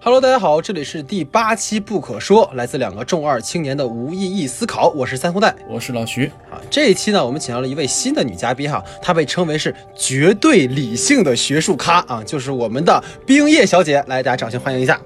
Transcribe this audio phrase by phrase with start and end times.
[0.00, 6.26] Hello，大家好，这里是第八期不可说，来自两个重二青年的无意义思考，我是三红带，我是老徐。
[6.48, 15.00] 啊，这一期呢，我们请到了一位新的女嘉宾哈，她被称为是绝对理性的学术咖啊，就是我们的冰叶小姐，来，大家掌声欢迎一下。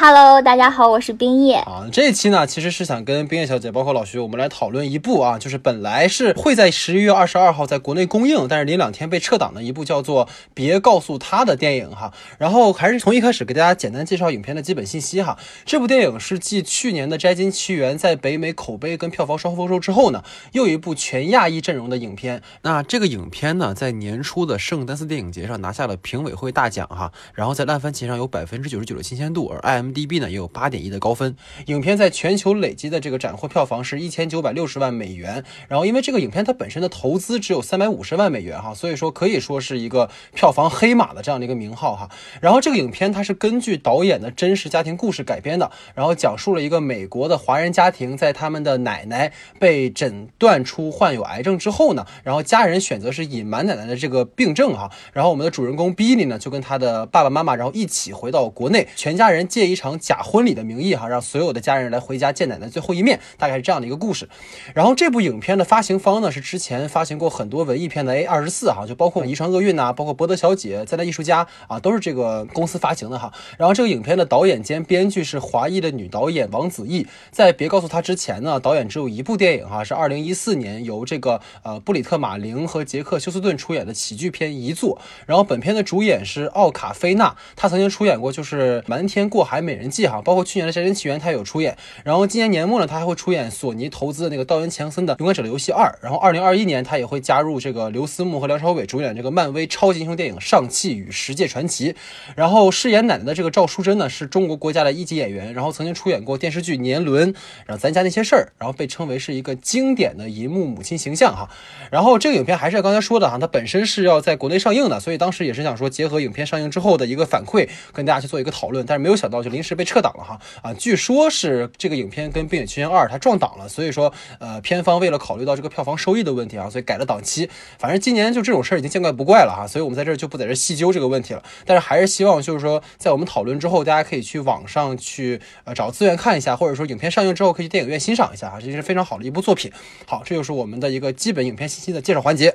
[0.00, 1.56] Hello，大家好，我是冰叶。
[1.56, 12.14] 啊，这一期呢，其实是想跟冰叶小姐，包括老徐，我们来讨论一部啊，就是本来是会在十一月二十二号在国内公映，但是临两天被撤档的一部叫做《别告诉他》的电影哈。
[12.38, 15.36] 然后还是从一开始给大家简单介绍影片的基本信息哈。
[15.64, 20.22] 这部电影是继去年的《摘金奇缘》在北美口碑跟票房双丰收之后呢，
[20.52, 22.40] 又一部全亚裔阵容的影片。
[22.62, 31.36] 那这个影片呢，在年初的圣丹斯电影节上拿下了评委会大奖哈，然后在烂番茄上有百分之九十九的新鲜度，而 IM IMDB 呢也有八点一的高分。
[31.66, 35.44] 影片在全球累积的这个斩获票房是一千九百六十万美元。
[35.68, 42.08] 然后因为这个影片它本身的投资只有三百五十万美元哈，所以说可以说是一个票房黑马的这样的一个名号哈。
[42.40, 54.90] 然后这个影片它是根据导演的真实家庭故事改编的，然后讲述了一个美国的华人家庭在他们的奶奶被诊断出患有癌症之后呢，然后家人选择是隐瞒奶奶的这个病症哈。
[55.12, 64.28] 然后我们的主人公 Billy 呢就跟他的爸爸妈妈然后一起回到国内，全家人借一场假婚礼的名义哈，让所有的家人来回家见奶奶最后一面，大概是这样的一个故事。
[64.74, 73.32] 然后这部影片的发行方呢是之前发行过很多文艺片的 A 二十四哈，就包括《遗传厄运》呐，包括《伯德小姐》《灾难艺术家》啊，都是这个公司发行的哈。
[73.56, 84.96] 然后这个影片的导演兼编剧是华裔的女导演王子异，在别告诉她之前呢，导演只有一部电影哈，是二零一四年由这个呃布里特马灵和杰克休斯顿出演的喜剧片《遗作》。
[85.26, 91.76] 然后本片的主演是奥卡菲娜，她曾经出演过就是《瞒天过海美人计》哈，包括去年的《摘金奇缘》他也有出演。
[92.02, 95.84] 然后今年年末呢，他还会出演索尼投资的那个道恩强森的《勇敢者的游戏二》。
[96.02, 101.92] 然后二零二一年，他也会加入这个刘思慕和梁朝伟主演这个漫威超级英雄电影《上汽与十界传奇》。
[102.34, 107.32] 然后饰演奶奶的这个赵淑珍呢，是中国国家的一级演员，然后曾经出演过电视剧《年轮》，
[107.66, 111.48] 然后咱家那些事儿，然后被称为是一个经典的银幕母亲形象哈。
[111.90, 127.50] 然后这个影片还是刚才说的哈，它本身是要在国内上映的，所以当时也是想说结合影片上映之后的一个反馈，跟大家去做一个讨论，但是没有想到就临时被撤档了哈啊，据说是这个影片跟《冰雪奇缘二》它撞档了，所以说呃片方为了考虑到这个票房收益的问题啊，所以改了档期。
[127.76, 131.42] 反正今年就这种事儿已经见怪不怪了哈，所以我们在这儿就不在这细究这个问题了。
[131.66, 139.72] 但是还是希望就是说，在我们讨论之后，大家可以去网上去呃找资源看一下，或者说影片上映之后可以去电影院欣赏一下啊，这是非常好的一部作品。
[140.06, 142.54] 好，这就是我们的一个基本影片信息的介绍环节。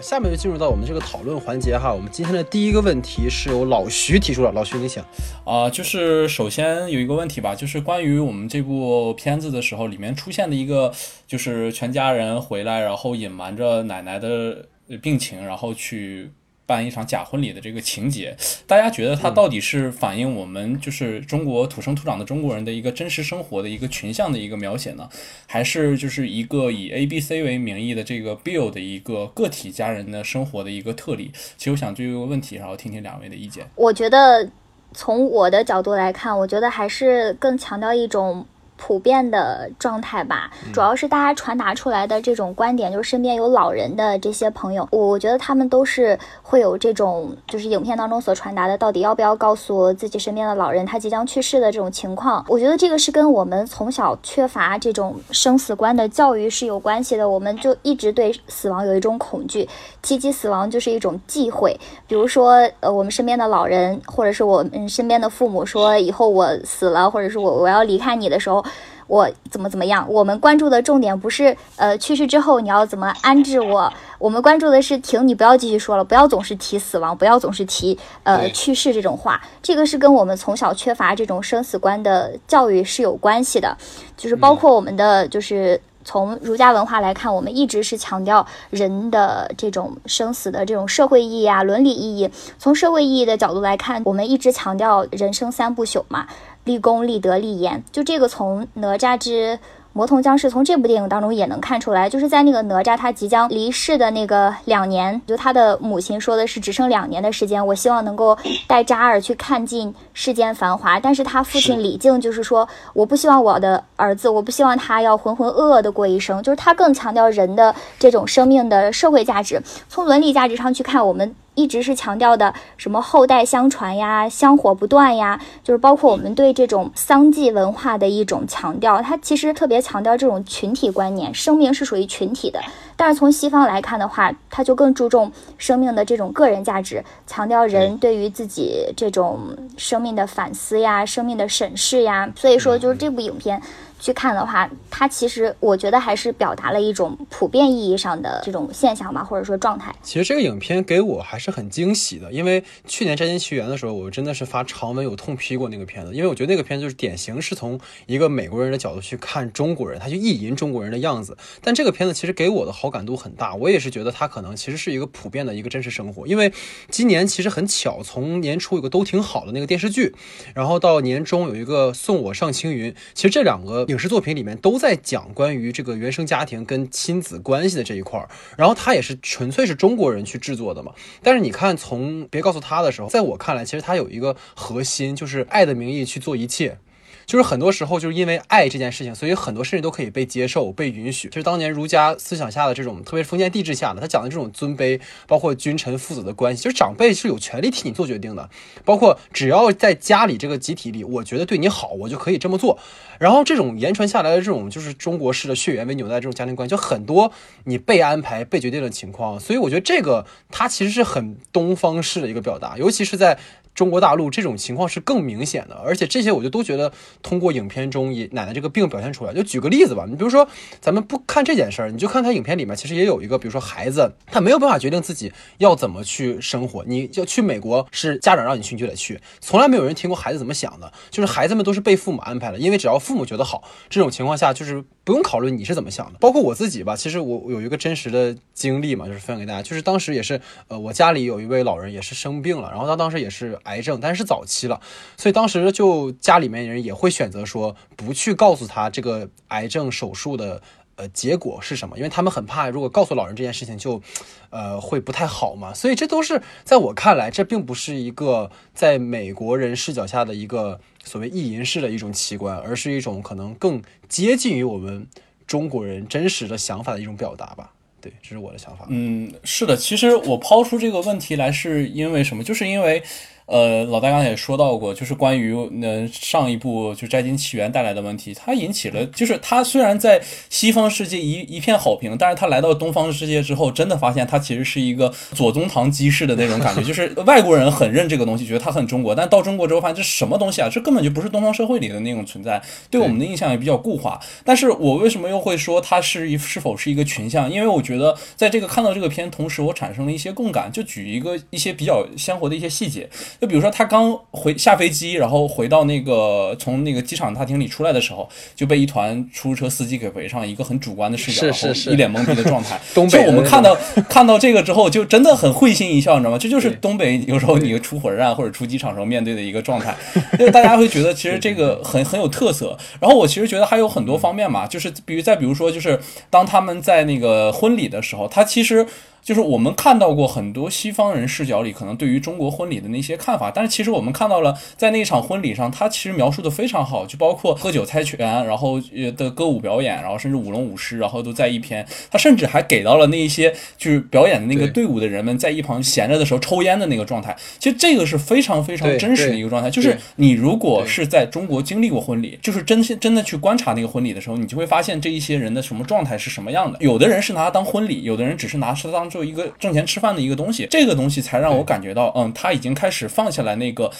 [0.00, 1.92] 下面就进入到我们这个讨论环节哈。
[1.92, 5.02] 我们今天的第一个问题是由老徐提出的，老徐你请。
[5.44, 10.92] 啊、就是首先有一个问题吧，就是关于我们这部片子的时候，里面出现的一个，
[11.26, 14.66] 就是全家人回来，然后隐瞒着奶奶的
[15.02, 16.30] 病情，然后去
[16.68, 18.36] 办一场假婚礼的这个情节，
[18.66, 25.08] 大家觉得它到底是反映我们就是中国土生土长的中国人的一个真实生活的一个群像的一个描写呢，
[25.46, 31.30] 还是就是一个以 A、B、C 为名义的这个 Bill 的一个个体家人的生活的一个特例？
[31.56, 33.66] 其实我想就这个问题，然后听听两位的意见。
[33.74, 34.46] 我觉得
[34.92, 38.44] 从我的角度来看，我觉得还是更强调一种。
[38.78, 52.42] 普遍的状态吧，主要是大家传达出来的这种观点，就是身边有老人的这些朋友，我觉得他们都是会有这种，就是影片当中所传达的，到底要不要告诉自己身边的老人他即将去世的这种情况。
[52.48, 59.68] 我觉得这个是跟我们从小缺乏这种生死观的教育是有关系的，我们就一直对死亡有一种恐惧，
[60.00, 61.78] 提及死亡就是一种忌讳。
[62.06, 68.64] 比如说，呃，我们身边的老人，或者是我们身边的父母说，以后我死了，或者是我我要离开你的时候。
[69.08, 70.06] 我怎么怎么样？
[70.08, 79.42] 我们关注的重点不是呃去世之后你要怎么安置我，我们关注的是停，你不要继续说了，不要总是提死亡，不要总是提呃去世这种话。
[79.60, 83.76] 这个是跟我们从小缺乏这种生死观的教育是有关系的，
[84.16, 85.80] 就是包括我们的就是。
[86.04, 92.30] 从儒家文化来看，我们一直是强调人的这种生死的这种社会意义啊、伦理意义。
[92.58, 96.26] 从社会意义的角度来看，我们一直强调人生三不朽嘛，
[96.68, 97.82] 立功、立德、立言。
[97.90, 99.58] 就这个从哪吒之
[99.94, 108.36] 魔童降世从这部电影当中也能看出来，就是在那个哪吒他即将离世的那个两年，就他的母亲说的是只剩两年的时间，我希望能够
[108.68, 111.00] 带扎尔去看尽世间繁华。
[111.00, 119.60] 但是他父亲李靖就是说，我不希望我的儿子，我不希望他要浑浑噩噩的过一生，就是他更强调人的这种生命的社会价值。
[119.88, 121.34] 从伦理价值上去看，我们。
[121.58, 132.60] 一直是强调的什么后代相传呀、香火不断呀，就是包括我们对这种丧祭文化的一种强调，它其实特别强调这种群体观念，生命是属于群体的。
[132.94, 139.40] 但是从西方来看的话，它就更注重生命的这种个人价值，强调人对于自己这种
[139.76, 142.32] 生命的反思呀、生命的审视呀。
[142.36, 143.60] 所以说，就是这部影片。
[143.98, 149.94] 去看的话，它其实我觉得还是表达了一种普遍意义上的这种现象吧，或者说状态。
[150.02, 161.36] 其实这个影片给我还是很惊喜的，因为去年《摘金奇缘》的时候，我真的是发长文有痛批过那个片子，因为我觉得那个片子就是典型是从一个美国人的角度去看中国人，他去意淫中国人的样子。
[161.60, 166.26] 但这个片子其实给我的好感度很大，我也是觉得它可能其实是一个普遍的一个真实生活。
[166.26, 166.52] 因为
[166.88, 170.14] 今年其实很巧，从年初有个都挺好的那个电视剧，
[170.54, 173.87] 然后到年终有一个送我上青云，其实这两个。
[173.88, 180.92] 影视作品里面都在讲关于这个原生家庭跟亲子关系的这一块儿，然后他也是纯粹是中国人去制作的嘛。
[181.22, 186.78] 但是你看，从别告诉他的时候，在我看来，其实他有一个核心，就是爱的名义去做一切。
[187.28, 191.28] 就是很多时候，就是因为爱这件事情，所以很多事情都可以被接受、被允许。
[191.28, 198.48] 就是当年儒家思想下的这种，特别是封建帝制下的，他讲的这种尊卑，包括君臣父子的关系，就是长辈是有权利替你做决定的。
[198.82, 202.78] 包括只要在家里这个集体里，我觉得对你好，我就可以这么做。
[203.18, 207.30] 然后这种言传下来的这种，就是中国式的血缘为纽带这种家庭关系，就很多
[207.64, 209.38] 你被安排、被决定的情况。
[209.38, 213.38] 所以我觉得这个它其实是很东方式的一个表达，尤其是在。
[213.78, 216.92] 中国大陆这种情况是更明显的，而且这些我就都觉得
[217.22, 219.32] 通过影片中以奶奶这个病表现出来。
[219.32, 220.48] 就举个例子吧，你比如说，
[220.80, 236.18] 咱们不看这件事儿，你就看他影片里面其实也有一个，比如说孩子他没有办法决定自己要怎么去生活，你要去美国是家长让你去你就得去，从来没有人听过孩子怎么想的，就是孩子们都是被父母安排的，因为只要父母觉得好，这种情况下就是不用考虑你是怎么想的。
[236.18, 243.56] 包括我自己吧，其实我有一个真实的经历嘛，就是分享给大家，就是当时也是呃，我家里有一位老人也是生病了，然后他当时也是。
[243.68, 244.80] 癌症，但是早期了，
[245.16, 250.60] 所以当时就家里面人也会选择说不去告诉他这个癌症手术的
[250.96, 254.02] 呃结果是什么，因为他们很怕如果告诉老人这件事情就，
[254.50, 255.72] 呃会不太好嘛。
[255.74, 265.06] 所以这都是在我看来，这并不是一个在美国人视角下的一个所谓意淫式的一种奇观，而是一种可能更接近于我们
[265.46, 267.70] 中国人真实的想法的一种表达吧。
[268.00, 268.86] 对，这是我的想法。
[268.88, 272.42] 嗯，是的，其实我抛出这个问题来是因为什么？
[272.42, 273.02] 就是因为。
[273.48, 294.20] 呃，老大刚才也说到过，就是关于呃上一部就《摘金奇缘》带来的问题，它引起了，就是它虽然在西方世界一一片好评，但是它来到东方世界之后，真的发现它其实是一个左宗棠鸡式的那种感觉， 就是外国人很认这个东西，觉得它很中国，但到中国之后发现这什么东西啊，这根本就不是东方社会里的那种存在，对我们的印象也比较固化。
[294.44, 297.50] 但是我为什么又会说它是一是否是一个群像？
[297.50, 300.58] 因为我觉得在这个看到这个片同时，我产生了一些共感。
[300.70, 303.08] 就举一个一些比较鲜活的一些细节。
[303.40, 312.80] 就比如说，他刚回下飞机，然后回到那个从那个机场大厅里出来的时候，就被一团出租车司机给围上，一个很主观的视角，然后一脸懵逼的状态。
[312.92, 313.76] 东北，就我们看到
[314.08, 316.38] 看到这个之后，就真的很会心一笑，你知道吗？
[316.38, 319.96] 这就是东北有时候你出火车站或者出机场时候面对的一个状态，
[320.38, 322.76] 就大家会觉得其实这个很很有特色。
[323.00, 328.86] 然后我其实觉得还有很多方面嘛，就是比如再比如说，就是当他们在那个婚礼的时候，他其实。
[329.22, 341.86] 就是我们看到过很多西方人视角里可能对于中国婚礼的那些看法，但是其实我们看到了在那一场婚礼上，他其实描述的非常好，就包括喝酒猜拳，然后呃的歌舞表演，然后甚至舞龙舞狮，然后都在一篇。
[342.10, 347.36] 他甚至还给到了那一些就是表演的那个队伍的人们在一旁闲着的时候抽烟的那个状态。
[347.58, 349.68] 其实这个是非常非常真实的一个状态。
[349.70, 356.78] 就是你如果是在中国经历过婚礼，就是真心真的去观察那个婚礼的时候，你就会发现这一些人的什么状态是什么样的。
[356.80, 359.24] 有的人是拿它当婚礼，有的人只是拿它当做。
[359.24, 363.90] 一个挣钱吃饭的一个东西，这个东西才让我感觉到，嗯，他已经开始放下来那个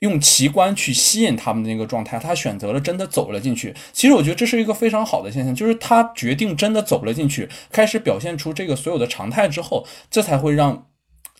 [0.00, 3.74] 用奇观去吸引他们的那个状态，他选择了真的走了进去。
[3.92, 10.86] 其实我觉得这是一个非常好的现象，就是他决定真的走了进去，开始表现出这个所有的常态之后，这才会让。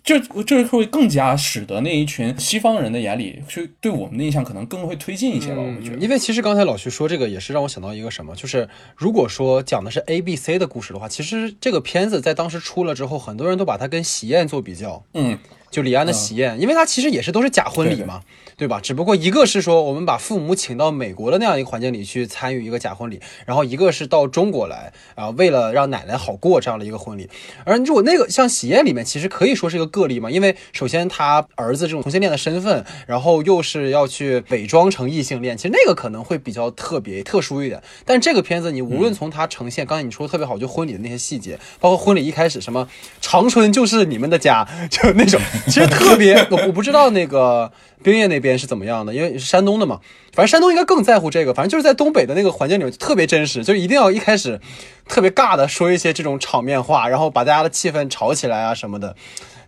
[0.05, 5.63] 这这会更加使得那一群西方人的眼里，去对我们的印象可能更会推进一些吧。
[5.63, 15.05] 我觉得，因为其实刚才老徐说这个也是让我想到一个什么，就是如果说讲的是 A B C 的故事的话，其实这个片子在当时出了之后，很多人都把它跟喜宴做比较。
[15.15, 15.39] 嗯。
[15.73, 18.21] 就李安的喜宴，因为他其实也是都是假婚礼嘛，
[18.59, 18.79] 对吧？
[18.79, 27.27] 只不过一个是说我们把父母请到美国的那样一个环境里去参与一个假婚礼，然后一个是到中国来啊，为了让奶奶好过这样的一个婚礼。
[27.65, 37.83] 而如果那个像喜宴里面，其实可以说是一个个例嘛，因为首先他儿子这种同性恋的身份，然后又是要去伪装成异性恋，其实那个可能会比较特别特殊一点。
[38.05, 42.87] 但这个片子你无论从它呈现，刚才你说的特别好，就婚礼的那些细节，包括婚礼一开始什么
[43.23, 45.41] 长春就是你们的家， 就那种。
[45.71, 47.71] 其实特别，我我不知道那个
[48.03, 50.01] 冰叶那边是怎么样的，因为是山东的嘛。
[50.33, 54.61] 反正山东应该更在乎这个，反正就是在东北的那个环境里面特别真实，就是一定要一开始
[55.07, 59.15] 特别尬的说一些这种场面话，然后把大家的气氛炒起来啊什么的。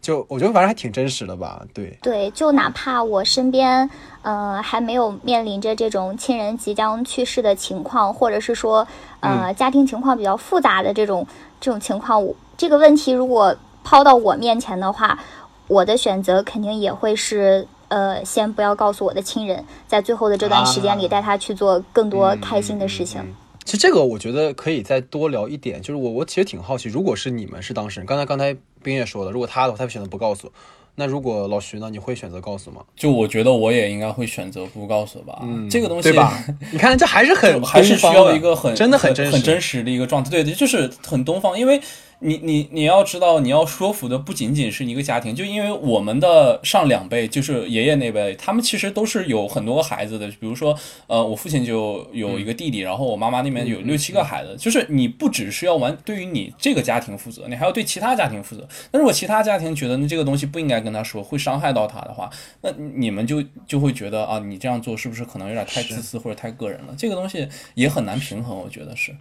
[0.01, 3.89] 就我觉得反正还挺真实的吧，对对，就哪怕我身边，
[4.21, 8.87] 呃，还没有面临着这种亲人即将去世的情况，或者是说，
[9.21, 11.27] 呃，家庭情况比较复杂的这种
[11.59, 15.19] 这种情况，我这个问题如果抛到我面前的话，
[15.67, 23.23] 我的选择肯定也会是，呃，先不要告诉我的亲人，在最后的这段时间里带他去做更多开心的事情。
[23.65, 30.53] 其实这个我觉得可以再多聊一点，就是我我其实挺好奇，如果是你们是当事人，刚才刚才冰也说了，如果他的话，他会选择不告诉。
[30.97, 32.83] 那如果老徐呢，你会选择告诉吗？
[32.95, 35.41] 就我觉得我也应该会选择不告诉吧。
[35.43, 36.39] 嗯，这个东西对吧？
[36.71, 40.31] 你看这还是很还是需要一个很真的很真很真实的一个状态。
[40.31, 41.81] 对对，就是很东方，因为。
[42.25, 50.27] 你你你要知道，你要说服的不仅仅是一个家庭，就因为我们的上两辈，就是爷爷那辈，他们其实都是有很多个孩子的。
[50.41, 50.75] 比如说，
[51.07, 54.57] 呃，我父亲就有一个弟弟，然后我妈妈那边有六七个孩子。
[54.59, 58.67] 就是你不只是要完对于你这个家庭负责，你还要对其他家庭负责。
[58.91, 62.31] 那如果其他家庭觉得那这个东西不应该跟他说，会伤害到他的话，
[62.63, 66.95] 那你们就就会觉得啊，你这样做是不是可能有点太自私或者太个人了？
[66.97, 69.15] 这个东西也很难平衡，我觉得是。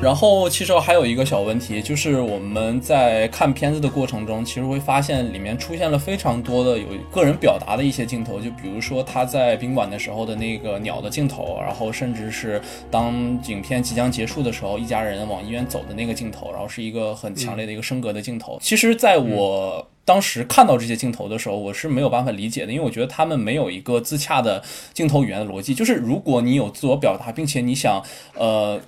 [0.00, 12.62] 然后其实还有一个小问题，就是我们在看片子的过程中，其实会发现里面出现了非常多的有个人表达的一些镜头，就比如说他在宾馆的时候的那个鸟的镜头，然后甚至是
[12.92, 13.12] 当
[13.48, 18.56] 影片即将结束的时候，一家人往医院走的那个镜头，然后是一个很强烈的一个升格的镜头。
[18.62, 24.62] 其实，在我当时看到这些镜头的时候，我是没有办法理解的，因为我觉得他们没有一个自洽的
[24.94, 25.74] 镜头语言的逻辑。
[25.74, 28.00] 就是如果你有自我表达，并且你想，
[28.36, 28.80] 呃。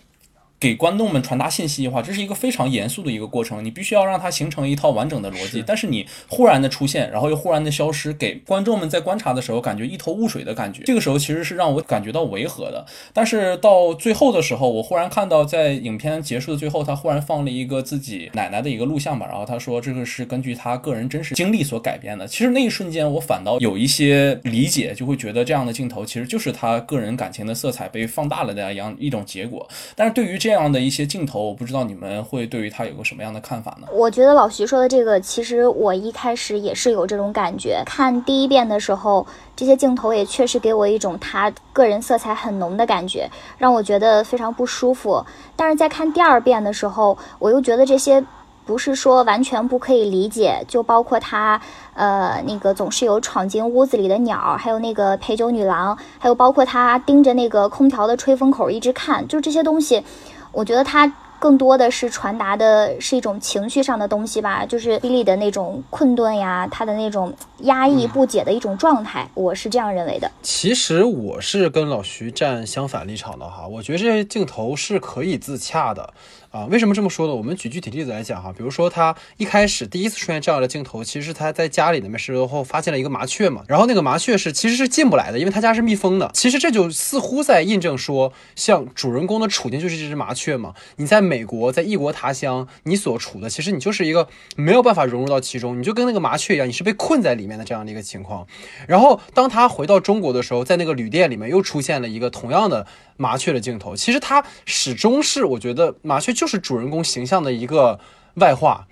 [0.61, 5.65] 给观众们传达信息的话，这是一个非常严肃的一个过程，你必须要让它形成一套完整的逻辑。
[5.67, 10.83] 但是你忽然的出现，然后又忽然的消失，给观众们在观察的时候感觉一头雾水的感觉。
[10.85, 12.85] 这个时候其实是让我感觉到违和的。
[13.15, 22.27] 但是到最后的时候，我忽然看到在影片结束的最后，他忽然放了一个自己奶奶的一个录像吧，然后他说这个是根据他个人真实经历所改编的。
[22.27, 29.67] 其实那一瞬间，我反倒有一些理解，就会觉得这样的镜头其实就是他个人感情的色彩被放大了的样一种结果。
[29.97, 33.87] 但是对于这这样的一些镜头，我不知道你们会对于他有个什么样的看法呢？
[33.93, 37.81] 我觉得老徐说的这个，其实我一开始也是有这种感觉。
[37.87, 45.25] 看第一遍的时候，这些镜头也确实给我一种他个人色彩很浓的感觉，让我觉得非常不舒服。
[45.55, 48.25] 但是在看第二遍的时候，我又觉得这些。
[48.67, 51.61] 不是说完全不可以理解，就包括他，
[51.95, 60.05] 呃，那个总是有闯进屋子里的鸟，还有那个陪酒女郎，还有包括他盯着那个空调的吹风口一直看，就这些东西，
[60.53, 61.11] 我觉得他。
[61.41, 70.31] 更多的是传达的是一种情绪上的东西吧，就是比利的那种困顿呀，他的那种压抑不解的一种状态，我是这样认为的。
[70.43, 76.13] 其实我是跟老徐站相反立场的哈，我觉得这些镜头是可以自洽的
[76.51, 76.67] 啊。
[76.67, 77.35] 为什么这么说呢？
[77.35, 86.31] 我们举具体例子来讲哈，比如说他一开始第一次出现这样的镜头，其实他在家里面时候发现了一个麻雀嘛，然后那个麻雀是其实是进不来的，因为他家是密封的。
[86.35, 91.30] 其实这就似乎在印证说，像主人公的处境就是这只麻雀嘛，你在。
[91.31, 98.45] 美国在异国他乡，你所处的其实你就是一个没有办法融入到其中，你就跟那个麻雀一样，你是被困在里面的这样的一个情况。
[98.89, 102.85] 然后当他回到中国的时候，在那个旅店里面又出现了一个同样的
[103.17, 103.95] 麻雀的镜头。
[103.95, 108.01] 其实他始终是，我觉得麻雀就是主人公形象的一个
[108.35, 108.89] 外化。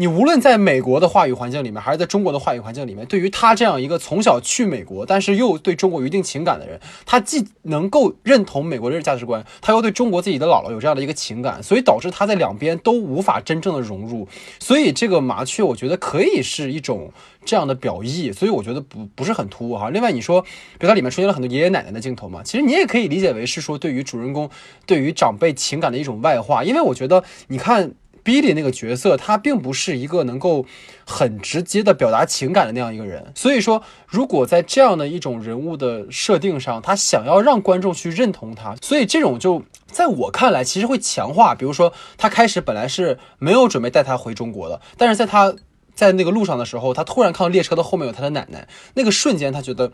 [0.00, 14.26] 你无论在美国的话语环境里面，还是在中国的话语环境里面，对于他这样一个从小去美国，但是又对中国有一定情感的人，他既能够认同美国的价值观，他又对中国自己的姥姥有这样的一个情感，所以导致他在两边都无法真正的融入。
[14.58, 17.12] 所以这个麻雀，我觉得可以是一种
[17.44, 19.90] 这样的表意，所以我觉得不不是很突兀哈。
[19.90, 24.48] 另外你说，比如它里面出现了很多爷爷奶奶的镜头嘛，其实你也可以理解为是说对于主人公
[24.86, 27.92] 对于长辈情感的一种外化，因为我觉得你看。
[28.24, 30.66] Billy 那个角色，他并不是一个能够
[31.04, 33.32] 很直接的表达情感的那样一个人。
[33.34, 41.54] 所以说，如果在这样的一种人物的设定上，他想要让观众去认同他，所以这种就在我看来，其实会强化。
[41.54, 45.54] 比如说，他开始本来是没有准备带他回中国的，但是在他
[45.94, 49.92] 在那个路上的时候，他突然看到列车的后面有他的奶奶，那个瞬间，他觉得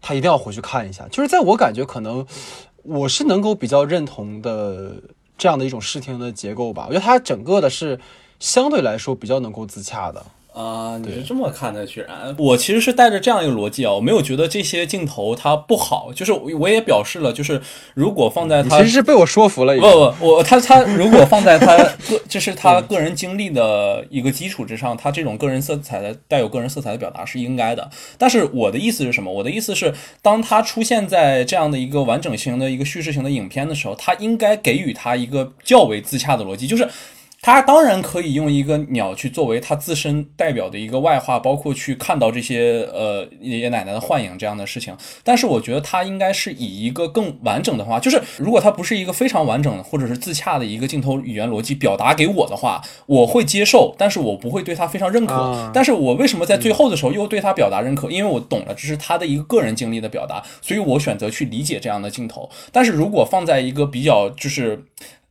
[0.00, 1.06] 他一定要回去看一下。
[1.10, 2.26] 就是在我感觉，可能
[2.82, 4.94] 我是能够比较认同的。
[5.38, 7.98] 这样的一种视听的结构吧，我觉得它整个的是
[8.38, 10.24] 相对来说比较能够自洽的。
[10.56, 12.34] 啊，你是这么看的，居然！
[12.38, 17.60] 我其实是带着这样一个逻辑啊，我没有觉得这些镜头它不好，就是我也表示了，就是
[17.92, 19.82] 如果放在他其实是被我说服了，不
[20.18, 21.76] 不，我他他如果放在他
[22.08, 27.90] 个这是他个人经历的一个基础之上，他这种个人色彩的带有个人色彩的表达是应该的。
[28.16, 29.30] 但是我的意思是什么？
[29.30, 36.88] 我的意思是，当他出现在这样的一个完整型的一个叙事型的影片的时候，他应该给予他一个较为自洽的逻辑，就是。
[37.46, 44.96] 他当然可以用一个鸟去作为他自身代表的一个外化，包括去看到这些呃爷爷奶奶的幻影这样的事情。
[45.22, 55.70] 但是我觉得他应该是以一个更完整的话，就是如果他不是一个非常完整的或者是自洽的一个镜头语言逻辑表达给我的话，我会接受，但是我不会对他非常认可。
[55.72, 58.10] 但是我为什么在最后的时候又对他表达认可？
[58.10, 62.50] 因为我懂了这是他的一个个人经历的表达，所以我选择去理解这样的镜头。
[62.72, 64.82] 但是如果放在一个比较就是。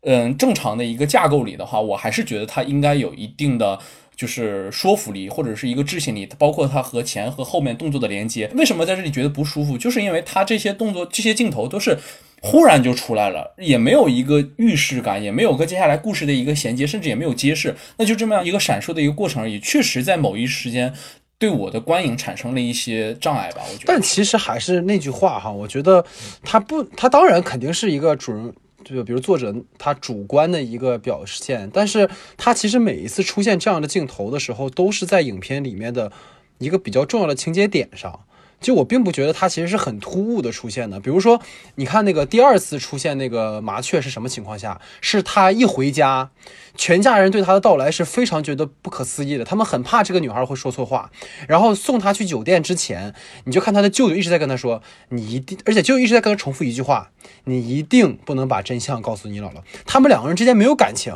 [0.06, 3.78] 嗯，正常的一个架构里的话，我还是觉得它应该有一定的
[4.16, 8.50] 就是说服力，或者是一个置信力，包括它和前和后面动作的连接。
[8.54, 9.78] 为什么在这里觉得不舒服？
[9.78, 11.98] 就是因为它这些动作、这些镜头都是
[12.42, 19.60] 忽然就出来了，也没有一个预示感，也没有个接下来故事的一个衔接，甚至也没有揭示，那就这么样一个闪烁的一个过程而已。
[19.60, 20.94] 确实，在某一时间
[21.40, 23.64] 对我的观影产生了一些障碍吧。
[23.70, 26.06] 我觉得，但其实还是那句话哈，我觉得
[26.44, 28.54] 它不，它当然肯定是一个主人。
[28.86, 36.12] 就比如作者他主观的一个表现，但是他其实每一次出现这样的镜头的时候，都是在影片里面的
[36.60, 38.25] 一个比较重要的情节点上。
[38.60, 41.00] 就我并不觉得它其实是很突兀的出现的。
[41.00, 41.42] 比如说，
[41.76, 44.80] 你看那个第二次出现那个麻雀是什么情况下？
[45.02, 46.30] 是他一回家，
[46.76, 51.12] 全家人对他的到来是非常觉得不可思议的，他们很怕这个女孩会说错话。
[51.48, 57.12] 然后送她去酒店之前，你就看他的舅舅一直在跟他说：“你一定，而且舅舅一直在跟他重复一句话：
[57.44, 61.14] 你一定不能把真相告诉你姥姥。”他们两个人之间没有感情。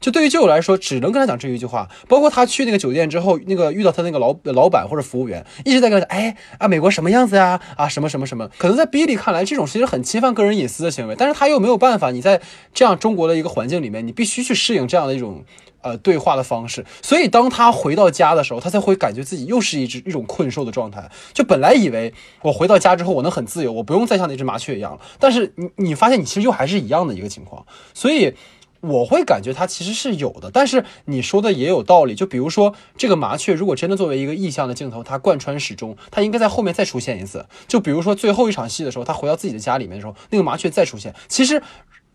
[0.00, 1.88] 就对于舅舅来说，只能跟他讲这一句话。
[2.08, 7.60] 包括他去那个酒店之后，那个遇到他那个老老板或者服务员，一直在跟他讲：“哎啊，美国什么样子呀？
[7.76, 12.10] 啊，什么什么什么。”可能在比利看来，这种其实很侵犯个人隐私的行为，但是他又没有办法。
[12.10, 12.40] 你在
[12.72, 15.44] 这样中国的一个环境里面，你必须去适应这样的一种
[15.82, 16.84] 呃对话的方式。
[17.02, 21.10] 所以当他回到家的时候，他才会感觉自己又是一只一种困兽的状态。
[21.32, 22.12] 就本来以为
[22.42, 25.00] 我回到家之后，我能很自由，我不用再像那只麻雀一样了。
[25.18, 27.66] 但是你你发现，你其实又还是一样的一个情况。
[27.92, 28.34] 所以。
[28.80, 32.14] 我会感觉它其实是有的，但是你说的也有道理。
[32.14, 37.46] 就比如说这个麻雀，如果真的作为一个意象的镜头，它贯穿始终，它应该在后面再出现一次。
[37.66, 41.14] 就比如说最后一场戏的时候，他回到自己的家里面的时候，那个麻雀再出现。
[41.28, 41.62] 其实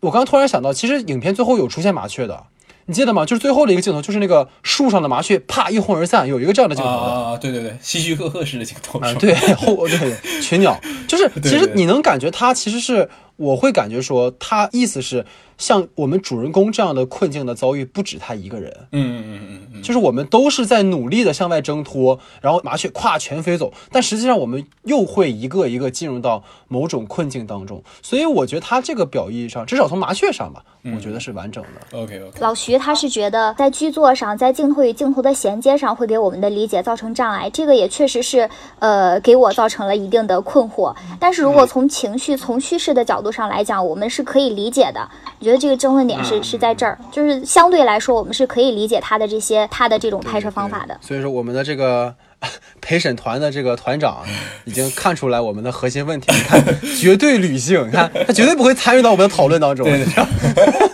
[0.00, 2.44] 我刚突然想到，其实影片最后有出现麻雀的，
[2.86, 3.24] 你记得吗？
[3.24, 13.08] 就是最后的一个镜头，就是那个树上的麻雀啪一哄而散，有一个这样的镜头啊，对对对，希区柯克式的镜头啊，对后对群鸟，就是 其实你能感觉它其实是，
[13.42, 15.26] 我会感觉说他意思是。
[15.58, 18.74] 像我们主人公这样的困境的遭遇，不止他一个人。
[18.90, 27.80] 嗯嗯嗯嗯，就是我们都是在努力的向外挣脱，然后麻雀跨全飞走，但实际上我们又会一个一个进入到某种困境当中。
[28.02, 30.64] 所以我觉得他这个表意上，至少从麻雀上吧，
[30.96, 31.96] 我觉得是完整的。
[31.96, 32.40] OK OK。
[32.40, 37.48] 老徐他是觉得在剧作上，在镜头与镜头的衔接上，会给我们的理解造成障碍。
[37.50, 38.50] 这个也确实是，
[38.80, 40.92] 呃，给我造成了一定的困惑。
[41.20, 45.08] 但是如果从情绪、从叙事的角度上来讲，我们是可以理解的。
[45.38, 50.96] 我觉得这个争论点是是在这儿，就是相对来说，我们是可以理解他的这些他的这种拍摄方法的。
[51.00, 52.14] 所以说，我们的这个
[52.80, 54.22] 陪审团的这个团长
[54.64, 56.62] 已经看出来我们的核心问题，你看
[57.00, 60.26] 绝对理性，你看他绝对不会参与到我们的讨论当中，你知道？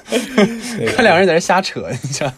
[0.95, 2.33] 看两个人在这瞎扯，你知道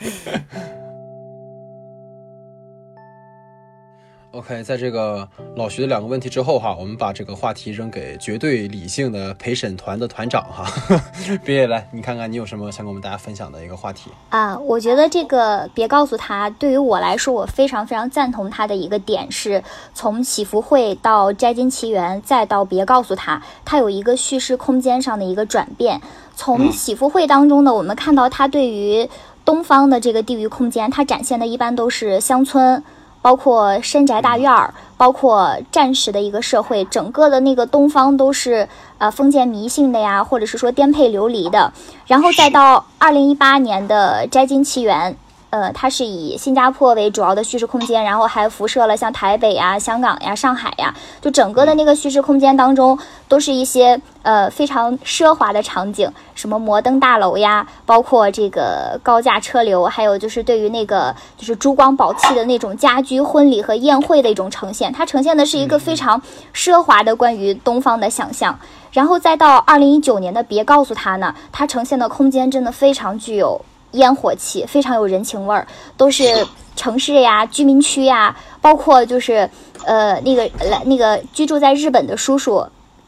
[4.40, 10.64] ？OK，在这个老徐的两个问题之后哈，我们把这个话题扔给绝对理性的陪审团的团长哈，
[11.44, 14.58] 别来，你看看你有什么想跟我们大家分享的一个话题啊？
[14.58, 26.00] 我觉得这个别告诉他，对于我来说，我非常非常赞同他的一个点是，从祈福会到摘金奇缘，再到别告诉他，他有一个叙事空间上的一个转变。
[26.34, 29.06] 从祈福会当中呢，我们看到他对于
[29.44, 32.82] 东方的这个地域空间，他展现的一般都是乡村。
[33.22, 41.72] 包括深宅大院儿，包括战时的一个社会，整个的那个东方都是呃封建迷信的呀，或者是说颠沛流离的。
[42.06, 45.12] 然后再到二零一八年的《摘金奇缘》。
[45.50, 52.96] 呃，它是以新加坡为主要的叙事空间，然后还辐射了像台北呀、香港呀、上海呀，就整个的那个叙事空间当中，
[53.28, 66.22] 都是一些呃非常奢华的场景，什么摩登大楼呀，包括这个高架车流，还有就是对于那个就是珠光宝气的那种家居、婚礼和宴会的一种呈现，它呈现的是一个非常
[66.54, 68.56] 奢华的关于东方的想象。
[68.92, 73.60] 然后再到二零一九年的《别告诉他》呢，它呈现的空间真的非常具有。
[73.92, 79.48] 烟火气，非常有人情味儿，都是 城市呀、居民区呀，包括就是
[79.84, 82.66] 呃那个来那个居住在日本的叔叔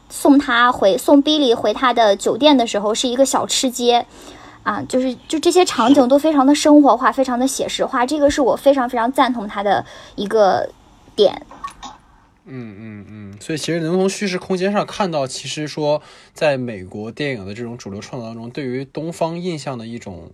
[0.09, 4.05] 送他回送 Billy 回他的酒店的时候，是一个小吃街。
[4.63, 10.69] 啊，就是就这些场景都非常的生活化，非常的写实化，这个是我非常非常赞同他的一个
[11.17, 11.45] 点。
[12.45, 16.01] 嗯嗯嗯，所以其实能从叙事空间上看到，其实说
[16.33, 20.31] 在美国电影的这种主流创作当中，对于东方印象的一种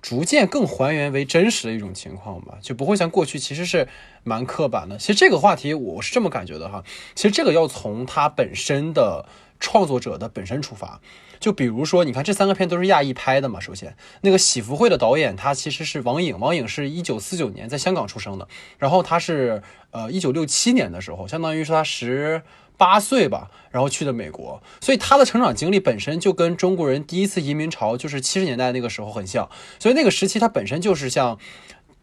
[0.00, 3.88] 逐渐更还原为真实的一种情况吧，就不会像过去其实是
[4.24, 4.96] 蛮刻板的。
[4.98, 6.84] 其实这个话题我是这么感觉的哈，
[7.14, 9.26] 其实这个要从它本身的
[9.58, 11.00] 创作者的本身出发。
[11.40, 13.60] 就比如说，你看这三个片都是亚裔拍的嘛。
[13.60, 22.42] 首先，那个《喜福会》的导演他其实是王颖，王颖是一九四九年在香港出生的，然后他是呃一九六七年的时候，相当于是他十
[22.78, 29.46] 八岁吧，然后去的美国，所以他的成长经历本身就跟中国人第一次移民潮就是七十年代那个时候很像，
[29.78, 31.38] 所以那个时期他本身就是像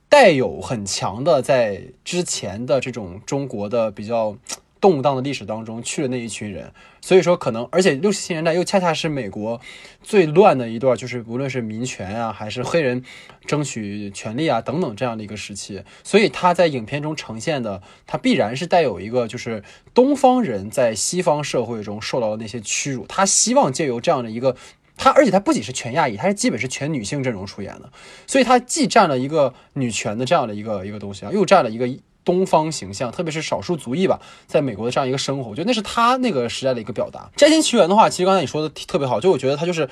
[0.07, 4.37] 带有很强的在之前的这种中国的比较。
[4.81, 9.59] 动荡的历史当中去了那一群人，所以说可能，而且六七十年代又恰恰是美国
[10.03, 13.03] 最乱的一段，就是无论是民权啊，还是黑人
[13.47, 24.55] 争取权利啊等等这样的一个时期，所以他在影片中呈现的，他必然是带有一个就是东方人在西方社会中受到的那些屈辱，他希望借由这样的一个
[24.97, 27.91] 他，而且他不仅是全亚裔，他是基本是全女性阵容出演的，
[28.27, 31.89] 所以他既占了一个女权的这样的一个一个东西啊，又占了一个。
[32.25, 37.29] 东方形象，特别是少数族裔吧，在美国的这样一个生活，我觉得那是他那个时代的一个表达。
[37.39, 39.87] 《摘星奇缘》的话，其实刚才你说的特别好，就我觉得它就是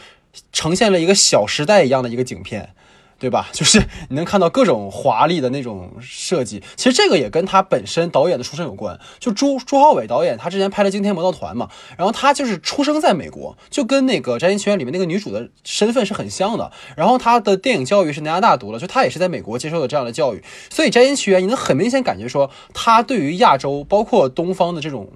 [0.52, 2.74] 呈现了一个小时代一样的一个景片。
[3.24, 3.48] 对吧？
[3.56, 9.00] 就是你能看到各种华丽的那种设计，其实这个也跟他本身导演的出身有关。
[9.18, 16.70] 就朱朱浩伟导演，他之前拍了《惊天魔盗团》嘛，然后他就是出生在美国，就跟那个《摘星奇缘》里面那个女主的身份是很像的。
[16.98, 20.44] 然后他的电影教育是南加大读了，就他也是在美国接受的这样的教育。
[20.70, 25.08] 所以《摘星奇缘》你能很明显感觉说，他对于亚洲，包括东方的这种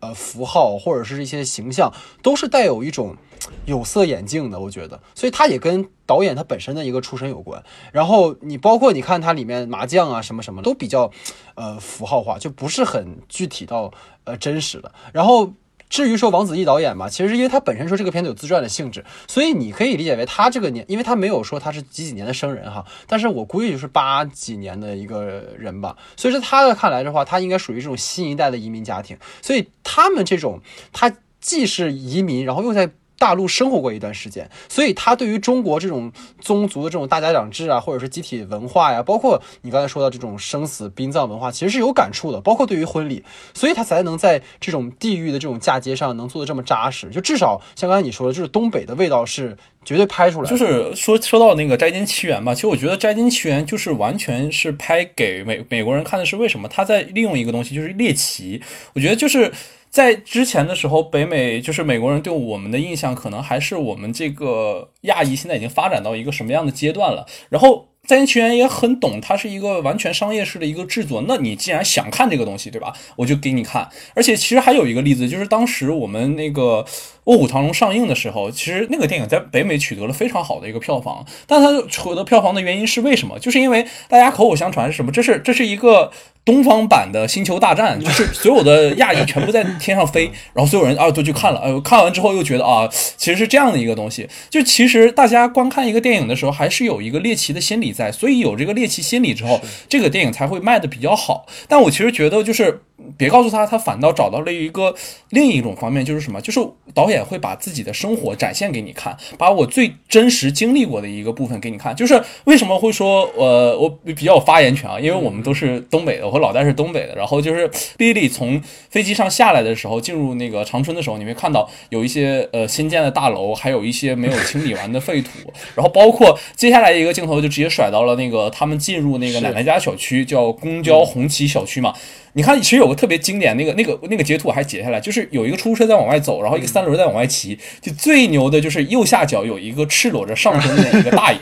[0.00, 3.14] 呃符号或者是一些形象，都是带有一种。
[3.66, 7.62] 有色眼镜的，我觉得，所以他也跟导演他本身的一个出身有关。
[7.92, 11.10] 然后你包括你看他里面麻将啊什么什么，都比较，
[11.54, 13.92] 呃，符号化，就不是很具体到
[14.24, 14.92] 呃真实的。
[15.12, 15.52] 然后
[15.88, 25.22] 至于说王子异导演嘛，其实因为他本身说这个片子有自传的性质，所以你可以理解为他这个年，因为他没有说他是几几年的生人哈，但是我估计就是八几年的一个
[25.58, 25.96] 人吧。
[26.16, 30.60] 所以说他的看来的话，他应该属于这种新一代的移民家庭，所以他们这种
[30.92, 32.90] 他既是移民，然后又在。
[33.22, 42.40] 大陆生活过一段时间，所以他对于中国这种宗族的这种大家长制啊，或者是集体文化呀，包括你刚才说到这种生死殡葬文化，其实是有感触的。
[42.40, 43.22] 包括对于婚礼，
[43.54, 47.10] 所以他才能在这种地域的这种嫁接上能做的这么扎实。
[47.10, 50.50] 就至少像刚才你说的，就是东北的味道是绝对拍出来。
[50.50, 56.26] 就是说说到那个《摘金奇缘》吧，其实我觉得《摘金奇缘》就是完全是拍给美美国人看的。
[56.26, 56.66] 是为什么？
[56.68, 58.60] 他在利用一个东西，就是猎奇。
[58.94, 59.52] 我觉得就是。
[59.92, 67.26] 在之前的时候，北美就是美国人对我们的印象，可能还是我们这个亚裔现在已经发展到一个什么样的阶段了。
[67.50, 71.22] 然后在线球员也很懂，它是一个完全商业式的一个制作。
[71.28, 72.94] 那你既然想看这个东西，对吧？
[73.16, 73.86] 我就给你看。
[74.14, 76.84] 而且其实还有一个例子，就是当时我们那个。
[77.24, 83.38] 《卧虎藏龙》上映的时候，其实那个电影在北美取得了非常好的一个票房，但它取得票房的原因是为什么？
[83.38, 85.12] 就是因为大家口口相传是什么？
[85.12, 86.10] 这是这是一个
[86.44, 94.28] 东方版的《星球大战》，就是所有的亚裔全部在天上飞，然后所有人啊都去看了，呃，看完之后又觉得啊，其实是这样的一个东西。
[94.50, 101.46] 就其实大家观看一个电影的时候，还是有一个猎奇的心理在，所以有这个猎奇心理之后，这个电影才会卖的比较好。
[101.68, 102.82] 但我其实觉得就是。
[103.16, 104.94] 别告诉他，他反倒找到了一个
[105.30, 106.40] 另一种方面，就是什么？
[106.40, 106.60] 就是
[106.94, 111.94] 导演会把自己的生活展现给你看，把我最真实经历过的一个部分给你看。
[111.94, 114.98] 就是为什么会说，呃，我比较有发言权啊？
[114.98, 117.14] 因为我们都是东北的，我和老戴是东北的。
[117.14, 118.60] 然后就是丽丽从
[118.90, 125.30] 飞机上下来的时候，进入那个长春的时候，你会看到有一些呃新建的大楼，还有一些没有清理完的废土。
[125.74, 131.94] 然后包括接下来一个镜头就直接甩到了那个他们进入那个奶奶家小区，叫公交红旗小区嘛。
[132.34, 141.38] 你看，其实有个特别经典那个、那个、那个截图，我还截下来，就是有一个出租车在往外走，然后一个三轮在往外骑，就最牛的就是右下角有一个赤裸着上身的一个大爷。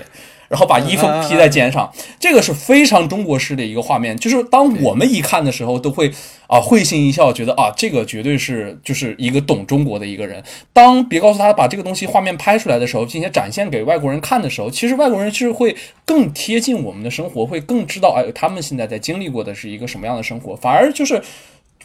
[0.50, 4.16] 然后把衣服披在肩上，这个是非常中国式的一个画面。
[4.16, 6.10] 就是当我们一看的时候，都会
[6.48, 10.42] 啊会心一笑，觉得啊这个绝对是就是一个懂中国的一个人。
[10.72, 20.56] 当别告诉他把这个东西画面拍出来的时候，并且展现给外国人看的时候，其实外国人是会更贴近我们的生活，会更知道哎他们现在在经历过的是一个什么样的生活。
[20.56, 21.22] 反而就是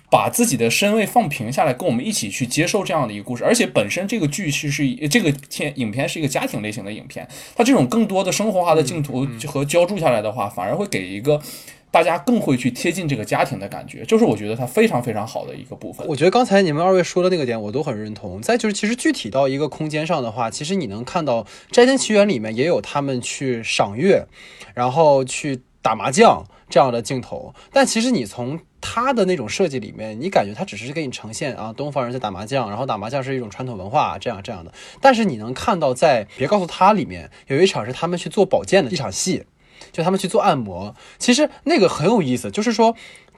[0.09, 3.43] 把自己的身位放平下来，跟我们一起去接受这样的一个故事。
[3.43, 11.41] 而且本身这个剧是是这个片影片是一个家庭类型的影片，它这种更多的生活化的镜头和浇筑下来的话，反而会给一个。
[11.91, 16.05] 大家更会去贴近这个家庭的感觉，就是我觉得它非常非常好的一个部分。
[16.05, 18.41] 我觉得刚才你们二位说的那个点，我都很认同。
[18.41, 24.27] 再就是，其实具体到一个空间上的话，其实你能看到《摘星奇缘》里面也有他们去赏月，
[24.73, 27.55] 然后去打麻将这样的镜头。
[27.71, 34.71] 但其实你从他的那种设计里面，你感觉他只是给你呈现啊，东方人在打麻将，然后打麻将是一种传统文化，这样这样的。
[35.01, 39.45] 但是你能看到，在别告诉他里面有一场是他们去做保健的一场戏。
[39.91, 42.95] 就他们去做按摩，其实那个很有意思，就是说。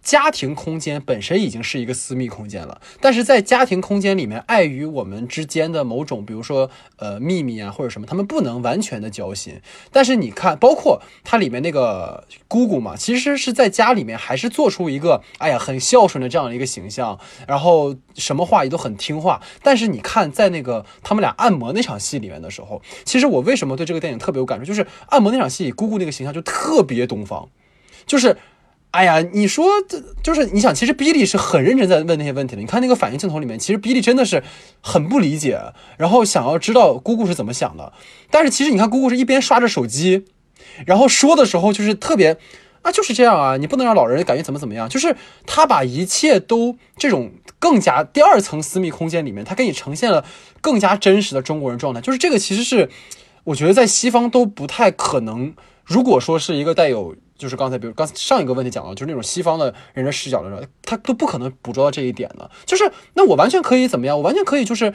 [0.08, 9.60] 家庭空间本身已经是一个私密空间了，但是在家庭空间里面，碍于我们之间的某种，比如说呃秘密啊或者什么，他们不能完全的交心。
[9.92, 19.42] 但是你看，包括它里面那个姑姑嘛，其实是在家里面还是做出一个哎呀很孝顺的这样的一个形象，然后什么话也都很听话。
[19.62, 27.50] 但是你看，在那个他们俩按摩那场戏里面的时候，其实我为什么对这个电影特别有感触，就是按摩那场戏，姑姑那个形象就特别东方，
[28.06, 28.38] 就是。
[28.98, 32.62] 哎呀，你说这就是你想，其实比利是很认真在问那些问题的。
[32.64, 34.44] 你看那个反应镜头里面，其实比利真的是
[34.82, 35.62] 很不理解，
[36.00, 37.94] 然后想要知道姑姑是怎么想的。
[38.32, 40.26] 但是其实你看，姑姑是一边刷着手机，
[40.88, 42.40] 然后说的时候就是特别
[42.82, 44.90] 啊，就是这样啊，你不能让老人感觉怎么怎么样。
[44.90, 50.26] 就是他把一切都这种更加第二层私密空间里面，他给你呈现了
[50.60, 52.02] 更加真实的中国人状态。
[52.02, 52.90] 就是这个其实是
[53.44, 55.54] 我觉得在西方都不太可能。
[55.86, 57.16] 如果说是一个带有。
[57.38, 62.50] 就是刚才，比如刚上一个问题讲到，就是那种西方的人的视角的时候，他都不可能捕捉到这一点的。
[62.66, 64.18] 就是那我完全可以怎么样？
[64.18, 64.94] 我完全可以就是，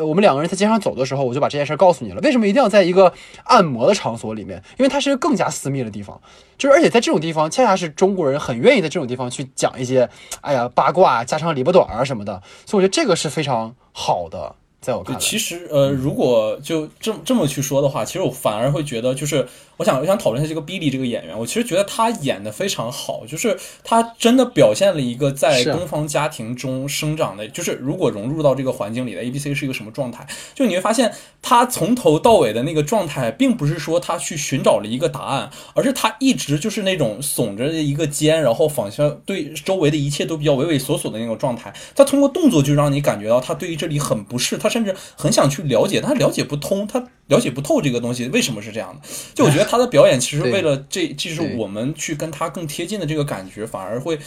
[0.00, 2.20] 我们两个人在街上走的时候，我就把这件事告诉你了。
[2.22, 3.12] 为什么一定要在一个
[3.44, 4.62] 按摩的场所里面？
[4.78, 6.20] 因为它是一个更加私密的地方。
[6.58, 10.08] 就是而且在这种地方，恰恰是中国人很愿意在这种地方去讲一些，
[10.40, 12.42] 哎呀八卦、家长里不短啊什么的。
[12.66, 14.56] 所以我觉得这个是非常好的。
[14.80, 19.46] 在我看来，其实呃，如果就这么这么去说的话，其实我反而会觉得就是。
[19.76, 21.38] 我想，我想讨论一下这个 Billy 这个演员。
[21.38, 30.26] 我其实觉得他演的非常好，就是他真的表现了一个在东方家庭中生长的，就是如果融入到这个环境里的 A B C 是一个什么状态。
[30.54, 31.12] 就你会发现，
[31.42, 41.70] 他从头到尾的那个状态，并不是说他去寻找了一个答案，而是他一直就是那种耸着一个肩，然后仿效对周围的一切都比较畏畏缩缩的那种状态。
[41.94, 49.06] 他通过动作就让你感觉到他对于这里很不适，他甚至很想去了解，但他了解不通，他了解不透这个东西为什么是这样的。
[49.34, 49.65] 就我觉得。
[49.66, 54.18] 他的表演其实为了这，就是我们去跟他更贴近的这个感觉，反而会。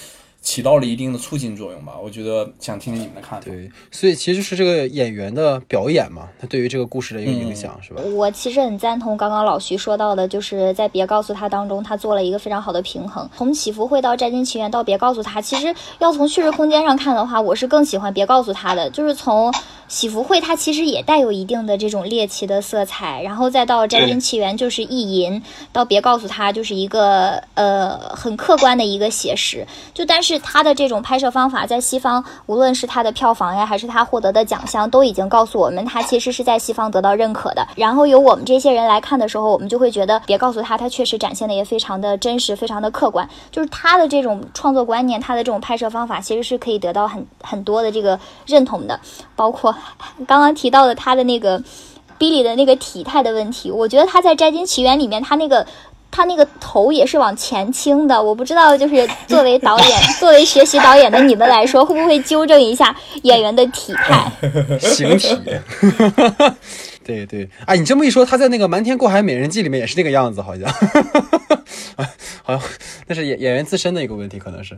[0.42, 3.46] 起到了一定的促进作用吧，我觉得想听听你们的看法。
[3.46, 8.02] 对，所以其实是这个演员的表演嘛，他对于这个故事的一个影响是吧？
[8.16, 13.30] 我其实很赞同刚刚老徐说到的，就是在别告诉他当中，他做了一个非常好的平衡。
[13.36, 18.90] 从祈福会到摘金奇缘到别告诉他，其实要从叙事空间上看的话，我是更喜欢别告诉他的。
[18.92, 19.54] 就是从
[19.90, 25.42] 祈福会，它其实也带有一定的这种猎奇的色彩，然后再到摘金奇缘就是意淫，
[25.74, 29.68] 到别告诉他就是一个呃很客观的一个写实。
[29.94, 30.29] 就但是。
[30.30, 37.68] 是他的这种拍摄方法，在西方，无论是他的票房呀，还是他获得的奖项，都已经告诉我们，他其实是在西方得到认可的。
[37.76, 43.28] 然后由我们这些人来看的时候，我们就会觉得，别告诉他，他确实展现的也非常的真实，非常的客观。
[43.50, 49.00] 就是他的这种创作观念，他的这种拍摄方法，其实是可以得到很很多的这个认同的。
[49.36, 49.76] 包括
[50.28, 51.60] 刚刚提到的他的那个
[52.20, 55.66] Billy 的那个体态的问题，我觉得他在《摘金奇缘》里面，他那个。
[56.12, 64.32] 他那个头也是往前倾的，我不知道，就是作为导演， 作为学习导演的你们来说，会不会纠正一下演员的体态？
[64.80, 65.38] 形体。
[67.04, 70.72] 对 对，哎，你这么一说，他在那个《瞒天过海美人计》里面也是那个样子，好像，
[72.44, 72.62] 好像
[73.08, 74.78] 那是演演员自身的一个问题，可能是。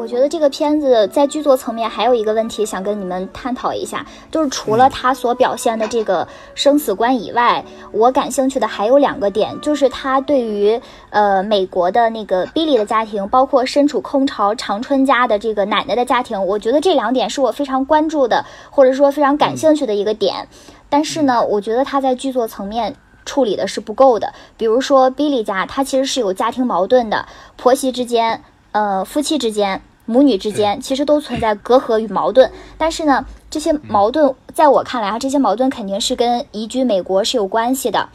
[0.00, 20.48] 我觉得这个片子在剧作层面还有一个问题想跟你们探讨一下，就是除了他所表现的这个生死观以外，我感兴趣的还有两个点，就是他对于呃美国的那个 Billy 的家庭，包括身处空巢长春家的这个奶奶的家庭，我觉得这两点是我非常关注的，或者说非常感兴趣的一个点。
[20.88, 24.32] 但是呢，我觉得他在剧作层面处理的是不够的。
[24.56, 27.26] 比如说 Billy 家，他其实是有家庭矛盾的，
[27.58, 29.82] 婆媳之间，呃，夫妻之间。
[30.10, 38.08] 母女之间其实都存在隔阂与矛盾，但是呢，这些矛盾在我看来啊，这些矛盾肯定是跟移居美国是有关系的。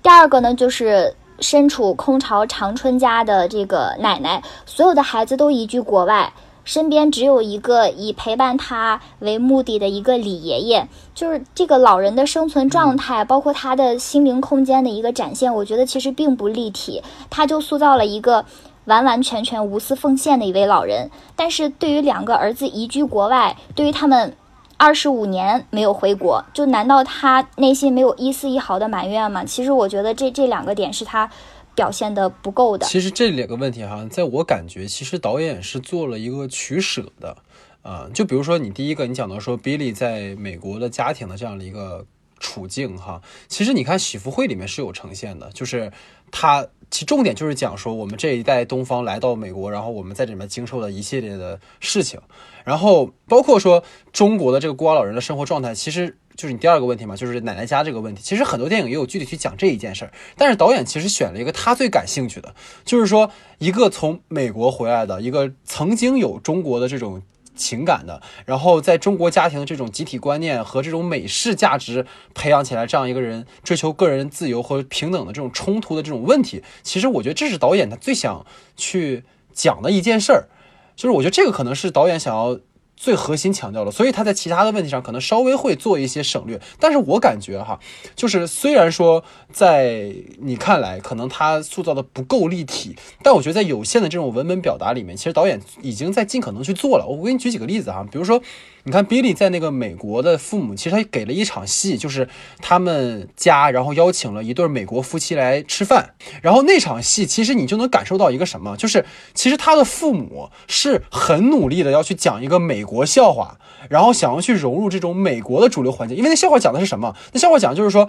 [0.00, 6.32] 第二个呢，就是身处空巢长春家的这个奶奶，所有的孩子都移居国外，
[6.62, 10.86] 身边只有一个以陪伴他为目的的一个李爷爷，
[11.16, 18.44] 就是这个老人的生存状态，包括他的心灵空间的一个展现，我觉得其实并不立体，他就塑造了一个。
[18.84, 21.10] 完完全全无私奉献的一位老人。
[21.36, 24.36] 但是对于两个儿子移居国外，对于他们
[24.76, 29.44] 二十五年没有回国，就难道他内心没有一丝一毫的埋怨吗？
[29.44, 31.30] 其实我觉得这这两个点是他
[31.74, 32.86] 表现的不够的。
[32.86, 37.36] 其实这两个问题哈，在我感觉，其实导演是做了一个取舍的。
[37.82, 42.04] 啊，就比如说你第一个，你讲到说 Billy 在美国的家庭的这样的一个
[42.38, 45.90] 处境哈，其实你看《喜福会》里面是有呈现的，就是
[46.30, 52.20] 他其重点就是讲说我们这一代东方来到美国，然后我们在里面经受了一系列的事情，
[52.64, 67.22] 然后包括说中国的这个孤寡老人的生活状态，其实就是你第二个问题嘛，就是奶奶家这个问题，其实很多电影也有具体去讲这一件事儿，但是导演其实选了一个他最感兴趣的，就是说一个从美国回来的一个曾经有中国的这种。
[67.60, 78.44] 情感的，然后在中国家庭的这种集体观念和这种美式价值培养起来，这样一个人追求个人自由和平等的这种冲突的这种问题，其实我觉得这是导演他最想
[78.76, 80.48] 去讲的一件事儿，
[80.96, 82.58] 就是我觉得这个可能是导演想要。
[83.00, 87.80] 最核心强调了，所以他在其他的问题上可能稍微会做一些省略，但是我感觉哈，
[88.14, 97.06] 就是虽然说在你看来可能他塑造的不够立体，但我觉得在有限的这种文本表达里面，其实导演已经在尽可能去做了。
[97.06, 98.42] 我给你举几个例子哈，比如说。
[98.84, 102.28] 你看，Billy 在那个美国的父母，其实他给了一场戏，就是
[102.62, 106.14] 他们家，然后邀请了一对美国夫妻来吃饭。
[106.40, 113.58] 然后那场戏，其实你就能感受到一个什么，就是其实他的父母是很努力的要去讲一个美国笑话，
[113.90, 116.16] 然后想要去融入这种美国的主流环境。
[116.16, 117.14] 因为那笑话讲的是什么？
[117.32, 118.08] 那笑话讲就是说，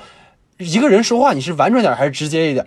[0.58, 2.66] 一个人说话你是婉转点还是直接一点？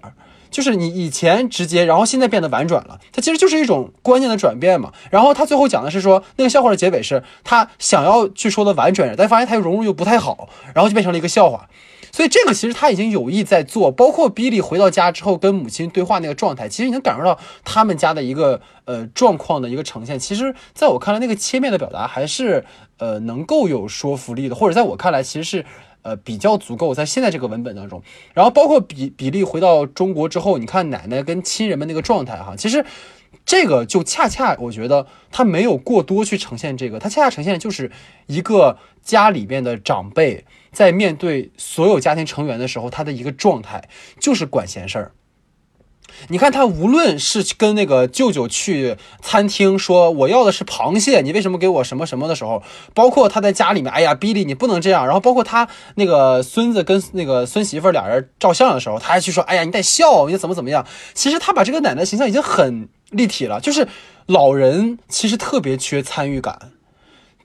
[0.55, 4.93] 就是你以前直接，然后现在变得婉转了，它其实就是一种观念的转变嘛。
[5.11, 11.69] 然后他最后讲的是说，那个笑话的结尾是他想要去说的婉转，但发现他又融入又不太好，然后就变成了一个笑话。
[12.13, 20.17] 所以这个其实他已经有意在做，包括 Billy 回到家之后跟母亲对话那个状态，其实你能感受到他们家的一个呃状况的一个呈现。
[20.21, 22.65] 其实在我看来，那个切面的表达还是
[22.99, 25.67] 呃能够有说服力的，或者在我看来，其实是。
[26.05, 28.03] 呃，比较足够，在现在这个文本当中，
[28.35, 32.85] 然后包括比比利回到中国之后，你看奶奶跟亲人们那个状态哈，其实
[33.47, 37.91] 这个就恰恰我觉得他没有过多去呈现这个，他恰恰呈现就是
[38.27, 43.89] 一个家里边的长辈在面对所有家庭成员的时候，他的一个状态
[44.21, 45.13] 就是管闲事儿。
[46.29, 52.63] 你看他无论是跟那个舅舅去餐厅说我要的是螃蟹，你为什么给我什么什么的时候，
[52.95, 55.05] 包括他在家里面，哎呀，比利你不能这样。
[55.05, 60.87] 然后包括他那个孙子跟那个孙媳妇俩人照相的时候，他还去说，哎呀，你得笑，你怎么怎么样。
[61.15, 63.87] 其实他把这个奶奶形象已经很立体了，就是
[64.27, 66.74] 老人其实特别缺参与感。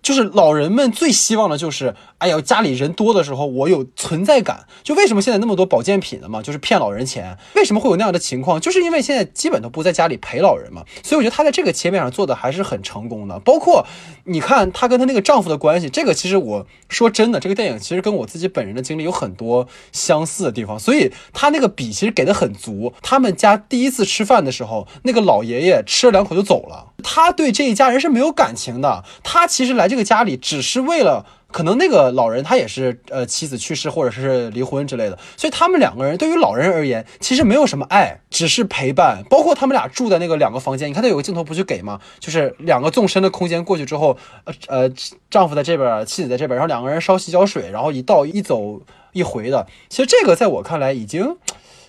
[0.01, 4.65] 就是老人们最希望的就是，哎呀，家里人多的时候，我有存在感。
[4.83, 7.37] 就为什么现在那么多保健品的嘛，就是骗老人钱。
[7.55, 8.59] 为什么会有那样的情况？
[8.61, 10.83] 就是因为现在基本都不在家里陪老人嘛。
[11.03, 13.39] 所以我觉得她在这个切面上做的还是很成功的。
[13.39, 13.85] 包括
[14.23, 20.79] 你看她跟她那个丈夫的关系，这个其实我说真的，这个电影其实跟我自己本人的经历有很多相似的地方。
[20.79, 22.93] 所以她那个笔其实给的很足。
[23.01, 26.93] 他们家第一次吃饭的时候，那个老爷爷吃了两口就走了。
[27.03, 29.03] 他对这一家人是没有感情的。
[29.23, 39.23] 他其实来这个家里只是为了，可能那个老人他也是呃妻子去世或者是离婚之类的，所以他们两个人对于老人而言其实没有什么爱，只是陪伴。
[39.29, 41.99] 包括他们俩住在那个两个房间，你看他有个镜头不去给吗？
[42.19, 44.91] 就是两个纵深的空间过去之后，呃呃，
[45.29, 48.81] 丈夫在这边，妻子在这边，然后两个人烧洗脚水，然后一到一走
[49.13, 49.67] 一回的。
[49.89, 51.37] 其实这个在我看来已经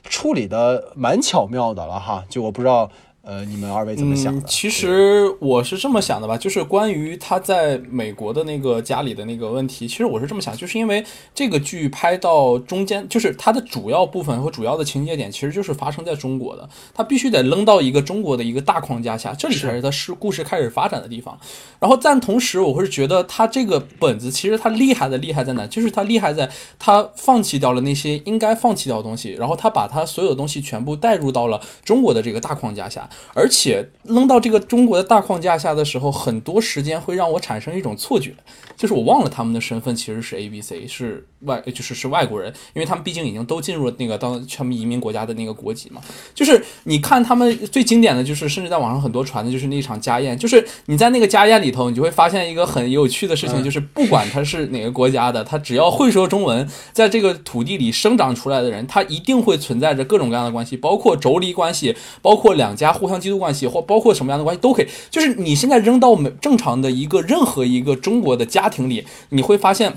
[0.05, 2.91] 处理的蛮巧妙的了哈，就我不知道。
[3.23, 4.47] 呃，你们二位怎么想的？
[4.49, 11.05] 其实我是这么想的吧，就是关于他在美国的那个家里的那个问题，其实我是这么想，就是因为
[11.35, 21.39] 这个剧拍到中间，就是它的主要部分和主要的情节点，其实就是发生在中国的，它必须得扔到一个中国的一个大框架下，这里才是它是故事开始发展的地方。
[21.79, 25.67] 然后但同时，我会觉得他这个本子其实他厉害的厉害在哪？
[25.67, 33.09] 就是他厉害在他放弃掉了那些应该放弃掉的东西，然后他把他所有的东西全部带入到了中国的这个大框架下。
[33.35, 38.35] 而且扔到这个中国的大框架下的时候，很多时间会让我产生一种错觉，
[38.77, 46.01] 就是我忘了他们的身份其实是 A、B、C，是外，就是是外国人，因为他们毕竟已经都进入了那个当全民移民国家的那个国籍嘛。
[46.35, 63.21] 就是你看他们最经典的就是，甚至在网上很多传的就是那场家宴，就是你在那个家宴里头，你就会发现一个很有趣的事情，就是不管他是哪个国家的，他只要会说中文，在这个土地里生长出来的人，他一定会存在着各种各样的关系，包括妯娌关系，包括两家互相。
[63.21, 69.93] 基督关系或包括什么样的关系都可以，就是你现在扔到我们正常的一个任何一个中国的家庭里，你会发现，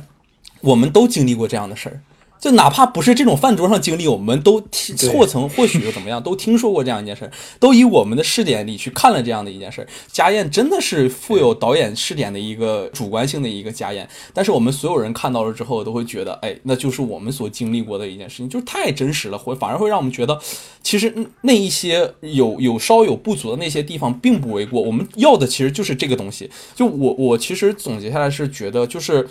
[0.59, 2.01] 我们都经历过这样的事儿。
[2.43, 9.87] 就哪怕不是这种饭桌上经历，我们都听或曾或许又怎么样，都听说过这样一件事儿，都以我们的视点里去看了这样的一件事儿。
[10.11, 20.37] 家宴真的是富有导演视点的一个主观性的一个家宴，但是我们所有人看到了之后，都会觉得，哎，那就是我们所经历过的一件事情，就是太真实了，会反而会让我们觉得，
[20.81, 24.81] 其实那一些有有稍有不足的那些地方并不为过。
[24.81, 26.51] 我们要的其实就是这个东西。
[26.75, 29.25] 就我我其实总结下来是觉得，就是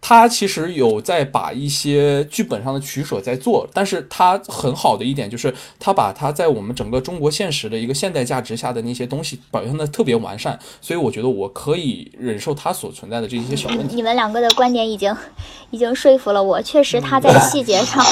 [0.00, 13.96] 他其实有在把一些剧本上的取舍在做，但是他很好的一点就是他把他在我们整个中国现实的一个现代价值下的那些东西表现的特别完善，所以我觉得我可以忍受他所存在的这一些小问题。
[13.96, 15.14] 你们两个的观点已经
[15.70, 18.04] 已经说服了我，确实他在细节上，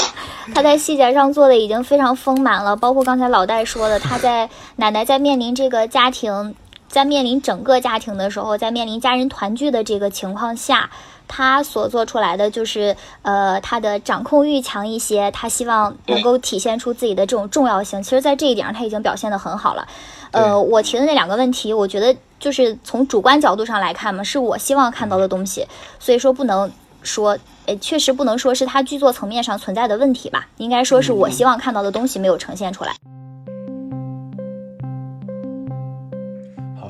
[0.54, 6.54] 他在细节上做的已经非常丰满了，包括刚才老戴说的，他在奶奶在面临这个家庭。
[6.88, 10.88] 在面临整个家庭的时候，在面临家人团聚的这个情况下，
[11.28, 18.02] 他所做出来的就是，呃，他的掌控欲强一些，他希望能够体现出自己的这种重要性。
[18.02, 19.86] 其实，在这一点上，他已经表现得很好了。
[20.32, 25.66] 呃，我提的那两个问题，我觉得就是从主观角度上来看嘛，是我希望看到的东西，
[25.98, 26.70] 所以说不能
[27.02, 32.92] 说，呃，确实不能说是他剧作层面上存在的问题吧，应该说是我希望看到的东西没有呈现出来。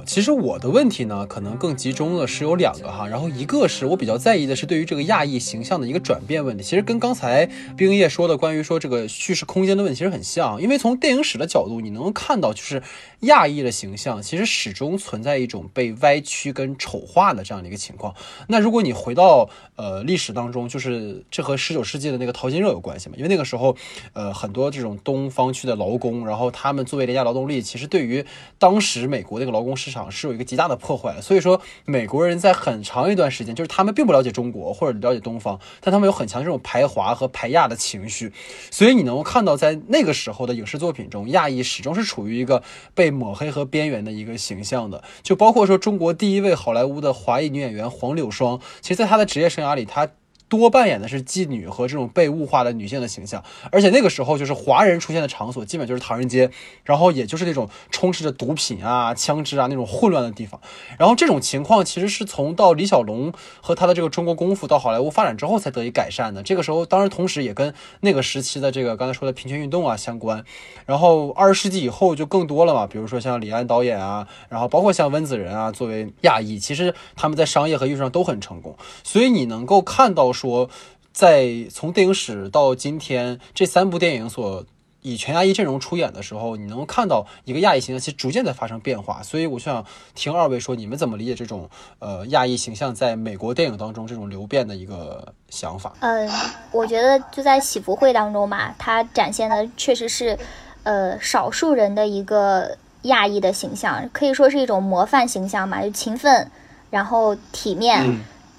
[0.07, 7.44] 其实我的问题呢，可能更集中的是有两个哈，然后一个是我比较在意的是对于这个亚裔形象的一个转变问题，其实跟刚才
[7.76, 12.80] 冰叶说的关于说这个叙事空间的问题其实很像，因为从电影史的角度，你能看到就是
[13.20, 18.14] 亚裔的形象其实始终存在一种被歪曲跟丑化的这样的一个情况。
[18.46, 23.16] 那如果你回到呃历史当中，就是这和十九世纪的那个淘金热有关系嘛？
[23.16, 23.76] 因为那个时候，
[24.12, 28.24] 呃很多这种东方区的劳工，然后他们作为廉价劳动力，其实对于
[28.57, 29.95] 当时美国那个劳工市场。
[30.11, 38.32] 是有一个极大的破坏，所以说美国人在很长一段时间，就是他们并不了解中国或者了解东方，但他们有很强这种排华和排亚的情绪，
[38.70, 42.62] 所以你能够看到在那个时候的影视作品中，亚裔始终是处于一个
[42.94, 50.09] 被抹黑和边缘的一个形象的，就包括说中国第一位好莱坞的华裔女演员黄柳霜，其实在她的职业生涯里，她。
[50.49, 53.42] 多扮演的是妓女和这种被物化的女性的形象，
[53.72, 56.49] 而且那个时候就是华人出现的场所，基本就是唐人街，
[56.84, 60.61] 然后也就是那种充斥着毒品啊、枪支啊那种混乱的地方。
[60.97, 66.44] 然后这种情况其实是从到李小龙和他的这个中国功夫到好莱坞发展之后才得以改善的。
[66.44, 70.44] 这个时候，当然同时也跟那个时期的这个刚才说的平权运动啊相关。
[70.84, 78.76] 然后二十世纪以后就更多了嘛，比如说像李安导演啊，然后包括像温子仁啊，作为亚裔，其实他们在商业和艺术上都很成功。
[79.03, 80.36] 所以你能够看到。
[80.37, 80.70] 说，
[81.12, 84.64] 在从电影史到今天，这三部电影所
[85.03, 89.22] 以全亚裔阵容出演的时候，你能看到一个亚裔形象其实逐渐在发生变化。
[89.22, 89.84] 所以我想
[90.16, 91.70] 听二位说，你们怎么理解这种
[92.01, 95.93] 呃亚裔形象在美国电影当中这种流变的一个想法？
[96.01, 96.28] 嗯，
[96.72, 100.37] 我觉得就在喜福会当中吧，它展现的确实是
[100.82, 106.51] 呃少数人的一个亚裔的形象，可以说是一种模范形象嘛，就勤奋，
[106.91, 108.05] 然后体面。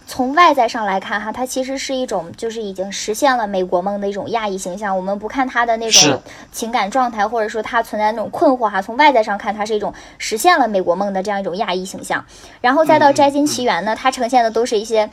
[0.09, 4.95] 从外在上来看，哈，它其实是一种就是已经实现了美国梦的一种亚裔形象。
[4.95, 12.25] 我们不看他的那种情感状态，或者说他存在那种困惑，哈，从外在上看，它是一种实现了美国梦的这样一种亚裔形象。
[12.61, 15.09] 然后再到《摘金奇缘》呢，它呈现的都是一些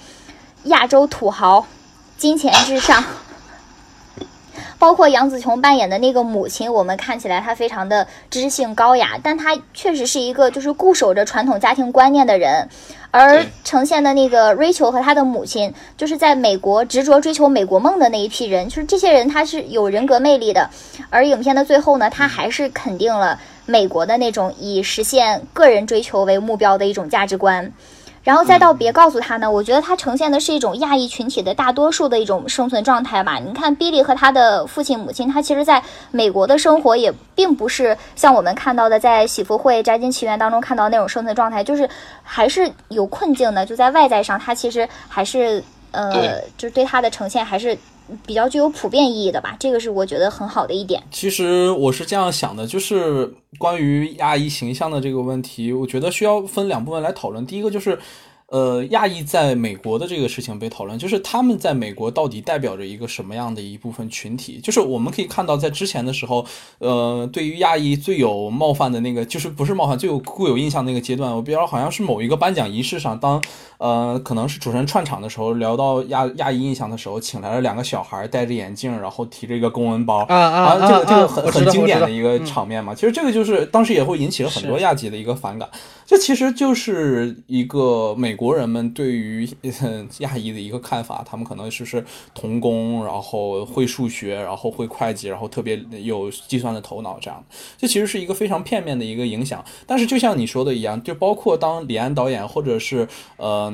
[0.65, 1.67] 亚洲土豪，
[2.17, 3.03] 金钱至上。
[4.79, 12.69] 包括杨紫琼扮演的那个母亲，我们看起来她非常的知性高雅，但她确实是一个就是固守着传统家庭观念的人。
[13.11, 20.69] 而呈现的那个 Rachel 和她的母亲，就是在美国执着追求美国梦的那一批人，就是这些人他是有人格魅力的。
[21.11, 27.73] 而影片的最后呢，他还是肯定了美国的那种以实现个人追求为目标的一种价值观。
[28.25, 33.39] 然后再到别告诉他呢，我觉得他呈现的是一种亚裔群体的大多数的一种生存状态吧。
[33.39, 41.87] 你看，Billy 和他的父亲母亲，他其实在美国的生活也并不是像我们看到的在喜福会摘金奇缘当中看到那种生存状态，就是
[42.23, 43.67] 还是有困境的。
[43.67, 47.79] 就在外在上，他其实还是呃，就是对他的呈现还是。
[48.27, 51.03] 比较具有普遍意义的吧，这个是我觉得很好的一点。
[51.11, 57.45] 其实我是这样想的，就是关于亚裔形象的这个问题，我觉得需要分两部分来讨论。
[57.47, 57.99] 第一个就是。
[58.49, 64.61] 呃，亚裔在美国的这个事情被讨论，就是他们在美国到底代表着一个什么样的一部分群体？
[64.63, 66.45] 就是我们可以看到，在之前的时候，
[66.79, 73.43] 呃，对于亚裔最有冒犯的那个，就是不是冒犯，最有固有印象那个阶段，我比较好像是某一个颁奖仪式上，当
[73.79, 82.95] 呃，可能是主持人串场的时候，聊到亚亚裔印象的时候，请来了两个小孩，戴着眼镜，然后提着一个公文包，啊啊，这个这个很很经典的一个场面嘛。
[82.95, 85.67] 其实这个就是当时也会引起了很多亚裔的一个反感，
[86.05, 88.34] 这其实就是一个美。
[88.35, 89.49] 美国人们对于
[90.19, 92.05] 亚裔的一个看法，他们可能是是
[92.35, 97.45] 童工，然后会数学，然后会会计，然后特别有计算的头脑这样。
[97.79, 99.65] 这其实是一个非常片面的一个影响。
[99.87, 103.07] 但是就像你说的一样，就包括当李安导演或者是
[103.37, 103.73] 呃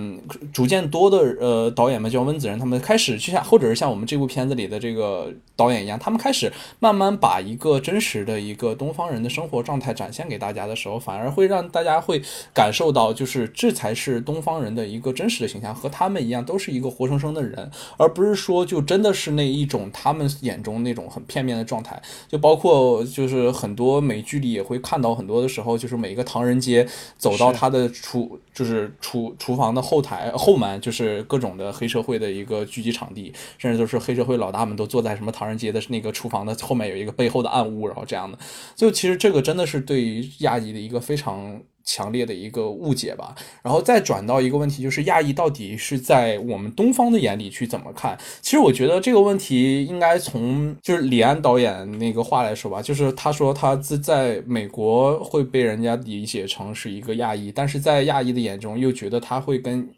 [0.52, 12.20] 逐渐多的呃导演们，就像温子仁他们开始，就像或者是像我们这部片子里的这个导演一样，他们开始慢慢把一个真实的一个东方人的生活状态展现给大家的时候，反而会让大家会
[12.52, 22.00] 感受到，就是这才是东方人的一个真实的形象，和他们一样，都是一个活生生的人，而不是说就真的是那一种他们眼中那种很片面的状态。
[22.26, 26.88] 就包括就是很多美剧里也会看到，很多的时候就是每一个唐人街
[27.18, 38.38] 走到他的厨，就是厨厨房的后台后门，就是各种的黑社会的一个聚集场地，甚至都是黑社会老大们都坐在什么唐人街的那个厨房的后面有一个背后的暗屋，然后这样的。
[38.74, 48.18] 就其实这个真的是对于亚裔的一个非常强烈的一个误解吧，然后再转到一个问题，就是亚裔到底是在我们东方的眼里去怎么看？
[48.40, 59.88] 其实我觉得这个问题应该从就是李安导演那个话来说吧，就是他说他自在美国会被人家理解成是一个亚裔，但是在亚裔的眼中又觉得他会跟。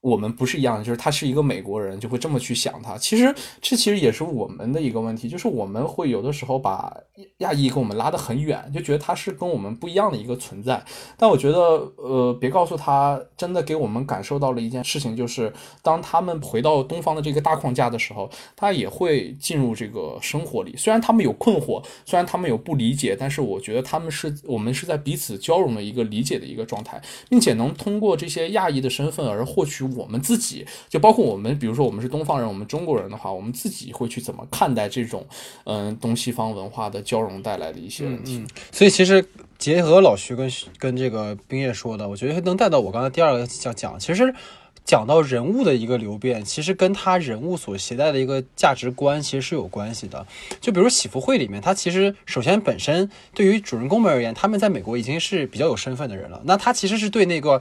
[0.00, 2.96] 我们不是一样的，就是他是一个美国人，就会这么去想他。
[2.96, 6.96] 其实这其实也是我们的一个问题，就是我们会有的时候把
[7.38, 10.82] 亚裔跟我们拉得很远，就觉得他是跟我们不一样的一个存在。
[11.18, 11.58] 但我觉得，
[11.96, 20.74] 呃，别告诉他，真的给我们感受到了一件事情，就是当他们回到东方的这个大框架的时候，他也会进入这个生活里。
[20.78, 26.98] 虽然他们有困惑，虽然他们有不理解，但是我觉得他们是我们是在彼此交融的一个理解的一个状态，
[27.28, 29.89] 并且能通过这些亚裔的身份而获取。
[29.96, 35.26] 我们自己就包括我们，比如说我们是东方人，我们中国人的话，我们自己会去怎么看待这种
[35.64, 38.44] 嗯东西方文化的交融带来的一些问题？
[38.72, 39.24] 所以其实
[39.58, 44.34] 结合老徐跟跟这个冰叶说的，我觉得能带到我刚才第二个想讲，其实
[44.84, 50.26] 讲到人物的一个流变，其实跟他人物所携带的一个价值观其实是有关系的。
[50.60, 57.60] 就比如喜福会里面，他其实首先本身对于主人公们而言，他们在美国已经是比较有身份的人了，那他其实是对那个。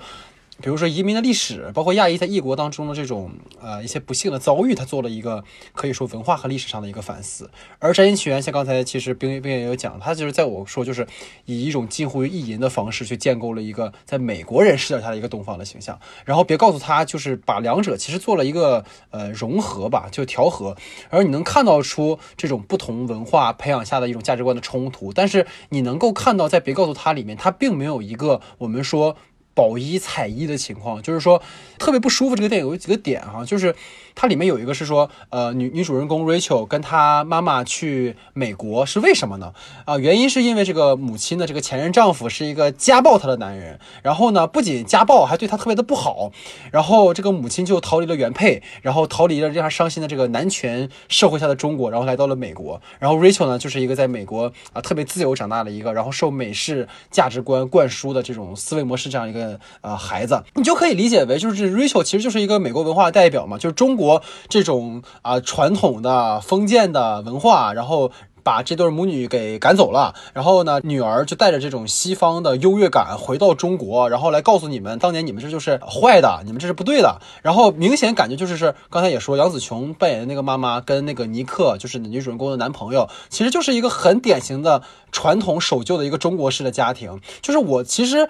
[0.62, 3.32] 比如说移民的历史，包括亚裔在异国当中的这种
[3.62, 5.44] 呃一些不幸的遭遇，他做了一个
[5.74, 7.50] 可以说文化和历史上的一个反思。
[7.80, 11.08] 而《摘金奇缘》像刚才其实冰冰也有讲，他就是在我说就是
[11.46, 15.98] 以一种近乎于意淫的方式去建构了一个在美国人视角下的一个东方的形象。
[16.26, 20.76] 然后别告诉他，就是把两者其实做了一个呃融合吧，就调和。
[21.10, 29.16] 而你能看到出这种不同文化培养下的一种价值观的冲突，但是你能够看到在别告诉他里面，他并没有一个我们说。
[29.60, 31.44] 保一踩一的情况，就是说
[31.78, 32.36] 特别不舒服。
[32.38, 33.76] 这个电影有几个点哈，就是
[34.16, 39.54] 它里面有一个是说，呃，女女主人公 Rachel 跟她妈妈去美国是为什么呢？
[39.86, 46.32] 啊，原因是因为这个母亲的这个前任丈夫是一个家暴她的男人，然后呢，不仅家暴，还对她特别的不好，
[46.72, 52.82] 然后这个母亲就逃离了原配，然后逃离了让她伤心的这个男权社会下的中国，然后来到了美国。
[53.00, 59.60] 然后 Rachel 呢，就是一个在美国啊特别自由长大的一个，然后受美式价值观灌输的这种思维模式这样一个。
[59.82, 77.20] 呃，孩子，你就可以理解为就是 Rachel 其实就是一个美国文化的代表嘛，就是中国这种啊传统的封建的文化，然后把这对母女给赶走了，然后呢，女儿就带着这种西方的优越感回到中国，然后来告诉你们，当年你们这就是坏的，你们这是不对的。
[77.44, 84.82] 然后明显感觉就是是刚才也说杨紫琼扮演的那个妈妈跟那个尼克就是女主人公的男朋友，其实就是一个很典型的
[85.12, 87.20] 传统守旧的一个中国式的家庭。
[87.42, 88.30] 就是我其实。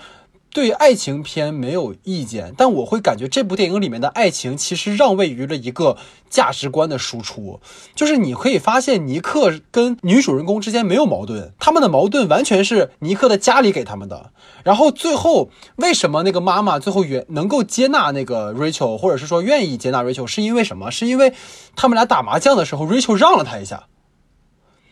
[0.51, 5.95] 对爱情片没有意见，但我会感觉这部电影里面的爱情其实让位于了一个
[6.27, 7.61] 价值观的输出。
[7.93, 14.31] 就是你可以发现，尼克跟女主人公之间没有矛盾，他们的矛盾完全是尼克的家里给他们的。
[14.63, 20.89] 然后最后为什么那个妈妈最后原能够接纳那个 Rachel，或者是说愿意接纳 Rachel，是因为什么？
[20.89, 21.33] 是因为
[21.75, 23.83] 他们俩打麻将的时候，Rachel 让了他一下，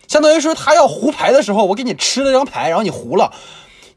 [0.08, 3.34] 相当于说他要胡牌的时候，我给你吃了张牌，然后你胡了，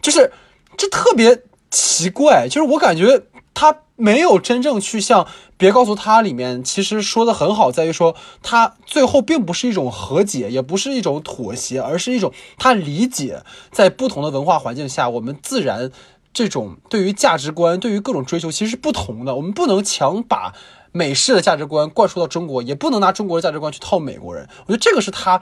[0.01, 0.33] 就是
[0.79, 1.43] 这特别。
[1.71, 3.23] 奇怪，就是我感觉
[3.55, 5.25] 他没有真正去像
[5.57, 15.93] 《别告诉他》里面其实说的很好，在于说他最后并不是一种和解，也不是一种妥协，而是一种他理解在不同的文化环境下，我们自然
[16.33, 19.37] 这种对于价值观、对于各种追求其实是不同的。
[19.37, 20.53] 我们不能强把
[20.93, 24.49] 美式的价值观灌输到中国，也不能拿中国的价值观去套美国人。
[24.67, 25.41] 我觉得这个是他。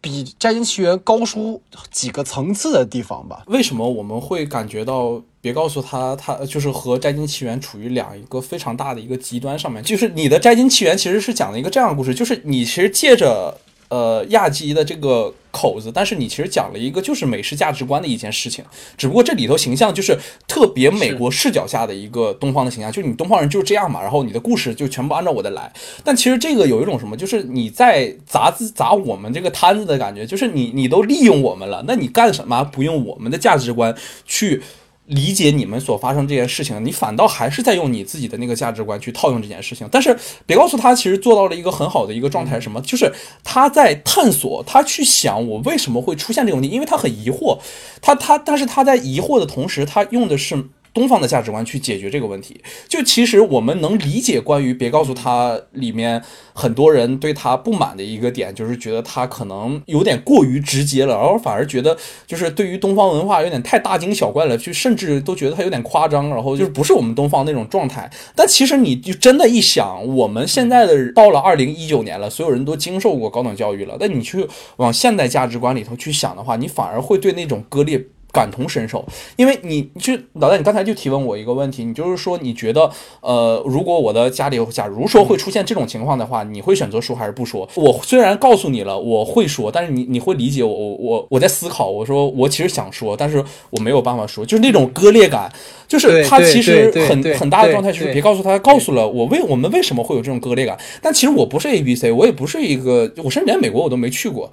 [0.00, 3.42] 比《摘金奇缘》高出几个层次的地方吧？
[3.46, 5.22] 为什么我们会感觉到？
[5.42, 9.82] 别告诉他，他就是和《摘金奇缘》处于两一个非常大的一个极端上面。
[9.82, 13.58] 就是你的《摘金奇缘》其实是讲了一个这样的故事，就是你其实借着
[13.90, 18.64] 呃亚基的这个口子，但是你其实讲了一个就是美式价值观的一件事情，
[18.96, 20.18] 只不过这里头形象就是
[20.48, 25.70] 特别美国视角下的一个东方的形象，就是你东方人就是这样嘛，然后你的故事就全部按照我的来。
[26.02, 34.62] 但其实这个有一种什么，就是你在砸砸我们这个摊子的感觉，就是你你都利用我们了，那你干什么不用我们的价值观去？
[35.10, 39.88] 理解你们所发生这件事情，你反倒还是在用你自己的那个价值观去套用这件事情。
[39.90, 42.80] 但是别告诉他，其实做到了一个很好的一个状态是什么？
[42.80, 43.12] 就是
[43.44, 47.58] 他在探索，他去想我为什么会出现这个问题，因为他很疑惑。
[48.00, 50.70] 他他，但是他在疑惑的同时，他用的是。
[50.92, 56.22] 东方的价值观去解决这个问题，就其实我们能理解关于别告诉他里面
[56.52, 68.10] 很多人对他不满的一个点，就是觉得他可能有点过于直接了，然后反而觉得就是对于东方文化有点太大惊小怪了，就甚至都觉得他有点夸张，然后就是不是我们东方那种状态。
[68.34, 78.04] 但其实你就真的一想，我们现在的到了二零一九年了，所有人都经受过高等教育了，那你去往现代价值观里头去想的话，你反而会对那种割裂。
[78.32, 79.04] 感同身受，
[79.36, 87.68] 因为你就老大，你刚才就提问我一个问题，你就是说你觉得，呃，如果我的家里，假如说会出现这种情况的话，你会选择说还是不说？
[87.74, 95.52] 我虽然告诉你了我会说，但是你你会理解我，我我我在思考，我说我其实想说，但是我没有办法说，就是那种割裂感，
[95.88, 104.50] 就是他其实很很大的状态，就是别告诉他，告诉了我为我们为什么会有这种割裂感，但其实我不是 A B C，我也不是一个，我甚至连美国我都没去过。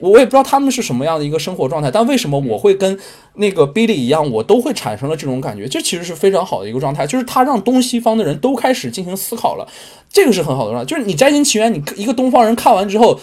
[0.00, 2.98] 我也不知道他们是什么样的一个生活状态，但为什么我会跟
[3.34, 5.68] 那个 Billy 一样，我都会产生了这种感觉？
[5.68, 9.66] 这其实是非常好的一个状态，就是他让东西方的人都开始进行思考了，
[10.10, 10.84] 这个是很好的状态。
[10.84, 13.18] 就是你《摘星奇缘》，你一个东方人看完之后，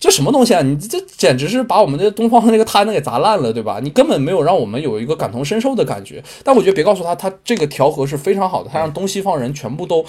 [0.00, 0.60] 这什么东西啊？
[0.62, 3.78] 你这简直是把我们的东方的那个摊子给砸烂了，对吧？
[3.80, 6.22] 你根本没有让我们有一个感同身受的感觉。
[6.42, 10.04] 但我觉得别告诉他，他这个调和是非常好的，他让东西方人全部都。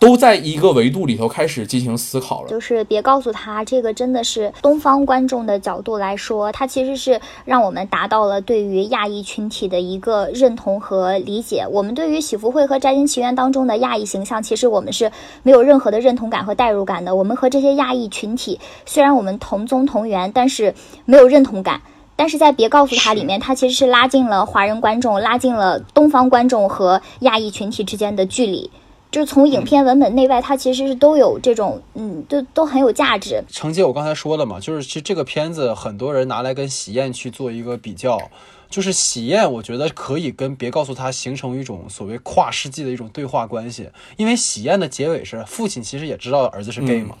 [0.00, 11.66] 都在一个维度里头开始进行思考了，就是别告诉他这个真的是东方观众的角度来说，它其实是让我们达到了对于亚裔群体的一个认同和理解。
[11.70, 17.14] 我们对于喜福会和摘金奇缘当中的亚裔形象，其实我们是没有任何的认同感和代入感的。
[17.14, 20.74] 我们和这些亚裔群体虽然我们同宗同源，但是
[21.04, 21.82] 没有认同感。
[22.16, 28.70] 但是在别告诉他里面，他其实是拉近了华人观众、拉近了东方观众和亚裔群体之间的距离。
[29.10, 33.42] 就是从影片文本内外，它其实是都有这种，嗯，都都很有价值。
[33.48, 38.30] 承接我刚才说的嘛，就是其实这个片子很多人拿来跟《喜宴》去做一个比较，
[38.68, 47.16] 就是《喜宴》，我觉得可以跟别告诉他形成一种所谓跨世纪的一种对话关系，因为《喜宴》的结尾是父亲其实也知道儿子是 gay 嘛，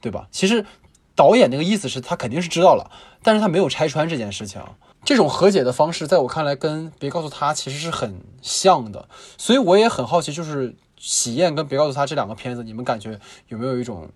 [0.00, 0.26] 对吧？
[0.32, 0.66] 其实
[1.14, 2.90] 导演那个意思是他肯定是知道了，
[3.22, 4.60] 但是他没有拆穿这件事情。
[5.04, 10.74] 这种和解的方式，在我看来跟别告诉他其实是很像的，所以我也很好奇，就是。
[11.06, 14.08] 喜宴跟别告诉他这两个片子，你们感觉有没有一种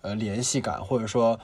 [0.00, 1.38] 呃联系感，或者说，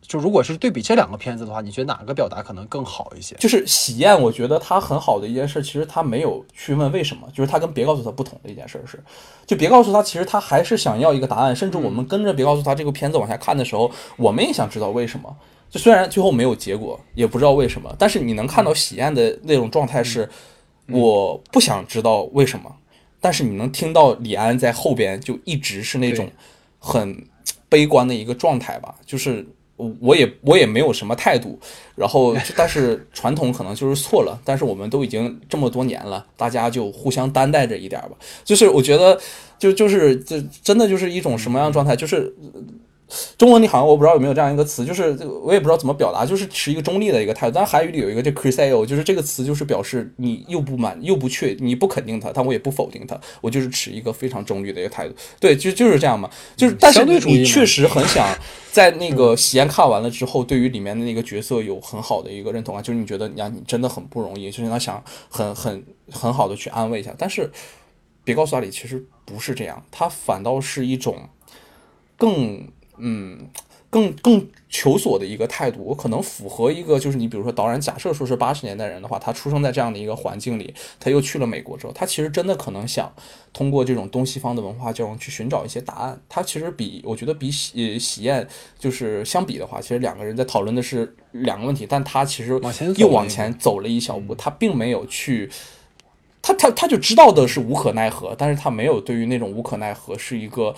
[0.00, 3.34] 就如果是对比这两个片子的话，你觉得哪个表达可能更好一些？
[3.36, 8.98] 就是喜宴，我觉得他很好的一件事，其实他没有去问为什么，就是他跟别告诉他不同的一件事是，
[9.46, 15.36] 就别告诉他，其实他还是想要一个答案，甚至我们跟着别告诉他这个片子往下看的时候，我们也想知道为什么。
[15.68, 20.26] 就虽然最后没有结果，也不知道为什么，但是你能看到喜宴的那种状态是，
[20.88, 22.74] 我不想知道为什么。
[23.20, 26.30] 但是你能听到李安在后边就一直是那种
[26.78, 27.26] 很
[27.68, 28.94] 悲观的一个状态吧？
[29.04, 29.46] 就是
[29.98, 31.58] 我也我也没有什么态度，
[31.94, 38.12] 然后但是传统可能就是错了，但是我们都已经这么多年了，大家就互相担待着一点吧。
[38.44, 39.20] 就是我觉得
[39.58, 41.94] 就就是这真的就是一种什么样的状态？
[41.96, 42.34] 就是。
[43.38, 47.54] 中文里好像我不知道有没有这样一个词，就是我也不知道怎么表达，就是持一个中立的一个态度。
[47.54, 55.14] 但韩语里有一个叫 c r i s a l 就是这个词就是表示你又不满又不确，你不肯定他，但我也不否定他，我就是持一个非常中立的一个态度。
[55.38, 56.28] 对，就就是这样嘛。
[56.56, 58.26] 就是，但是你确实很想
[58.72, 67.14] 在那个喜宴看完了之后，对于里面的那个角色有很好的一个认同啊，就是你觉得呀，你真的很不容易，就是他想很很很好的去安慰一下。
[67.16, 67.52] 但是
[68.24, 71.28] 别告诉阿里，其实不是这样，他反倒是一种
[72.16, 72.66] 更。
[72.98, 73.48] 嗯，
[73.90, 83.12] 更更求索的一个态度，我可能符合一个，就是你比如说导演，假设说是八十年代人的话，他出生在这样的一个环境里，他又去了美国之后，他其实真的可能想
[83.52, 86.20] 通过这种东西方的文化交融去寻找一些答案。
[86.28, 88.46] 他其实比我觉得比喜喜宴
[88.78, 92.60] 就是相比的话，其实两个人在讨论的是两个问题，但他其实
[92.96, 95.50] 又往前走了一小步，他并没有去，
[96.42, 100.74] 他他他就知道的是无可奈何，但是他没有对于那种无可奈何是一个。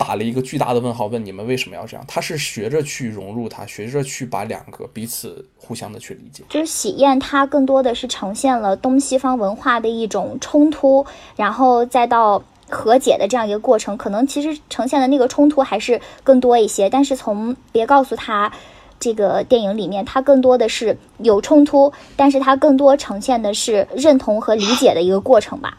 [0.00, 2.02] 打了一个巨大的问号，问你们为什么要这样？
[2.08, 6.42] 他是学着去融入他，学着去把两个彼此互相的去理解。
[6.48, 11.04] 就是喜宴，它更多的是呈现了东西方文化的一种冲突，
[11.36, 16.88] 然后再到和解的这样一个过程，可能其实呈现的那个冲突还是更多一些。
[16.88, 18.50] 但是从别告诉他
[18.98, 25.76] 这个电影里面，它更多的是有冲突，但是它更多呈现的是认同和理解的一个过程吧。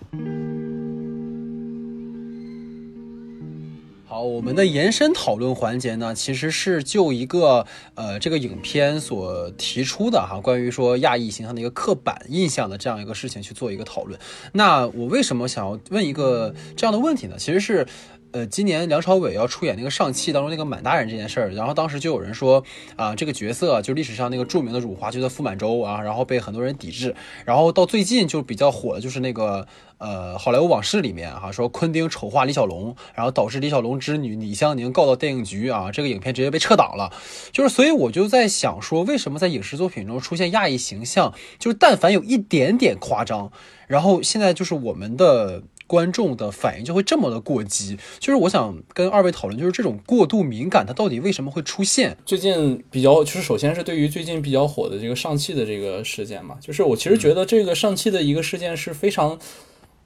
[4.21, 7.65] 我们的延伸讨论环节呢，其实是就一个
[7.95, 14.19] 呃这个影片所提出的哈，关于说亚裔形象的一个刻板印象的这样一个事情去做一个讨论。
[14.53, 17.35] 那我为什么想要问一个这样的问题呢？
[17.37, 17.87] 其实是。
[18.33, 22.63] 呃，今年梁朝伟要出演那个上汽当中那个满大人这件事儿，然后当时就有人说
[22.95, 27.13] 啊，这个角色就历史上那个著名的辱华就在傅满洲啊，然后被很多人抵制，
[27.45, 29.67] 然后到最近就比较火的就是那个
[29.97, 37.11] 呃《好莱坞往事》里面哈，说昆汀丑化李小龙，然后导致李小龙之女李香凝告到电影局啊，这个影片直接被撤档了。
[37.51, 43.51] 就是所以我就在想说，为什么在影视作品中出现亚裔形象，就是但凡有一点点夸张，
[43.87, 45.63] 然后现在就是我们的。
[45.91, 52.15] 观众的反应就会这么的过激，就是我想跟二位讨论，就是这种过度敏感，它到底为什么会出现？
[52.25, 59.37] 最近比较，就是首先是对于最近比较火的这个上汽的这个事件嘛，就是我其实觉得这个上汽的一个事件是非常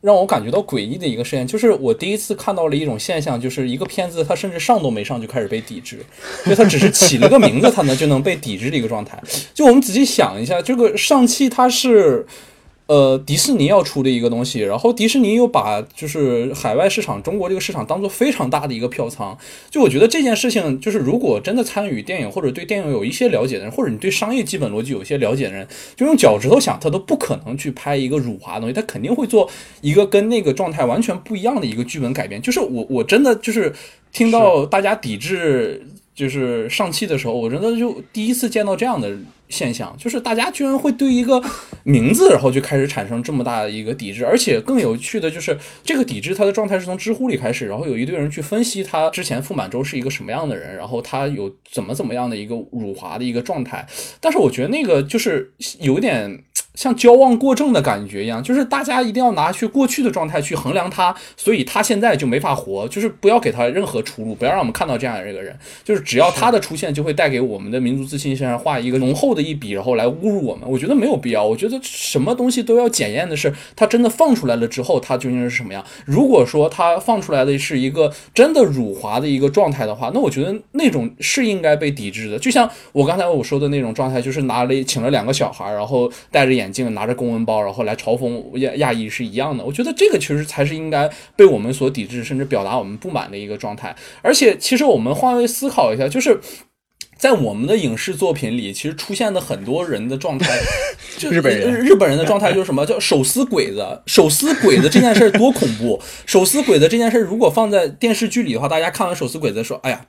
[0.02, 6.00] 让我感觉到诡异的一个事件，就是我第一次看到了一种现象，就是一个片子它甚至上都没上就开始被抵制，
[6.48, 9.22] 就它只是起了个名字，它呢就能被抵制的一个状态。
[9.54, 12.26] 就我们仔细想一下，这个上汽它是。
[12.88, 19.36] 呃，迪士尼要出的一个东西，然后迪士尼又把就是海外市场、中国这个市场当做非常大的一个票仓。
[19.72, 29.50] 就我觉得这件事情，就是如果真的参与电影或者对电影有一些了解的人，或者你对商业基本逻辑有一些了解的人，就用脚趾头想，他都不可能去拍一个辱华的东西，他肯定会做
[29.82, 32.40] 一个跟那个状态完全不一样的一个剧本改编。
[32.40, 33.74] 就是我我真的就是
[34.12, 39.16] 听到大家抵制就是上汽的时候，我真的就第一次见到这样的。
[39.48, 41.40] 现象就是大家居然会对一个
[41.84, 53.86] 名字，然后就开始产生这么大的一个抵制，而且更有趣的就是这个抵制它的状态是从知乎里开始，然后有一堆人去分析他之前傅满洲是一个什么样的人，然后他有怎么怎么样的一个辱华的一个状态，
[54.20, 56.45] 但是我觉得那个就是有点。
[56.76, 70.70] 像交往过正的感觉一样，就是大家一定要拿去过去的状态去衡量他，所以他现在就没法活，就是不要给他任何出路，不要让我们看到这样的一个人，就是只要他的出现就会带给我们的民族自信身上画一个浓厚的一笔，然后来侮辱我们。
[70.70, 75.82] 我觉得没有必要，我觉得什么东西都要检验的是他真的放出来了之后，他究竟是什么样。
[76.06, 82.38] 如果说他放出来的是一个真的辱华的一个状态的话，那我觉得那种是应该被抵制的。
[82.38, 86.65] 就像我刚才我说的那种状态，就是拿了请了两个小孩，然后戴着眼。
[86.66, 89.64] 眼镜拿着公文包，然后来嘲讽亚亚裔是一样的。
[89.64, 93.96] 我觉得这个其实才是应该被我们所抵制，甚至表达我们不满的一个状态。
[94.24, 96.40] 而且，其实我们换位思考一下，就是
[97.18, 100.52] 在我们的影视作品里，其实出现的很多人的状态，
[101.18, 104.02] 就日本人日本人的状态就是什么叫手撕鬼子？
[104.08, 106.02] 手撕鬼子这件事多恐怖！
[106.26, 110.06] 手撕鬼子这件事如果放在电视剧里的话，大家看完手撕鬼子说：“哎呀。”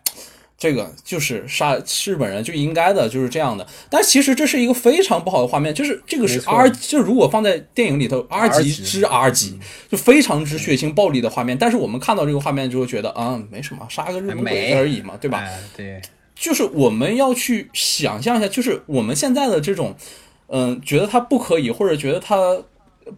[0.67, 3.65] 这个就是杀日本人就应该的，就是这样的。
[3.89, 11.57] 但其实这是一个非常不好的画面，就是这个是 R，就如果放在电影里头，R 级之 R 级，就非常之血腥暴力的画面。
[11.57, 15.47] 但是我们看到这个画面就会觉得啊，没什么，杀个日本鬼子而已嘛，对吧？
[15.77, 16.03] 对，
[16.35, 19.95] 就是我们要去想象一下，就是我们现在的这种，
[20.49, 22.57] 嗯，觉得他不可以，或者觉得他。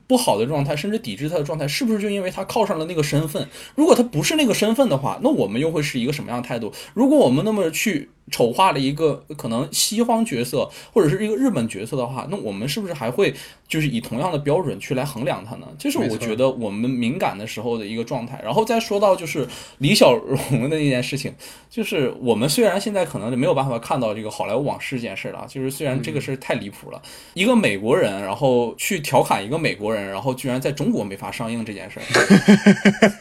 [0.06, 3.48] 不好的状态，甚至抵制他的状态，是不是就因为他靠上了那个身份？
[3.74, 6.72] 如果他不是那个身份的话，那我们又会是一个什么样的态度？
[6.94, 8.10] 如果我们那么去。
[8.30, 13.34] 丑化了一个可能西方角色或者是一个日本角色的话，那我们是不是还会
[13.66, 15.66] 就是以同样的标准去来衡量他呢？
[15.78, 18.40] 这是我觉得我们敏感的时候的一个状态。
[18.42, 19.46] 然后再说到就是
[19.78, 21.34] 李小龙的那件事情，
[21.68, 27.02] 就是我们虽然现在可能没有办法看到这个好莱坞往事这件事了，就是虽然这个事太离谱了，
[27.34, 32.00] 一个美国人然后去调侃一个美国人，然后居然在中国没法上映这件事，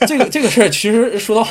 [0.08, 1.48] 这个这个事儿其实说到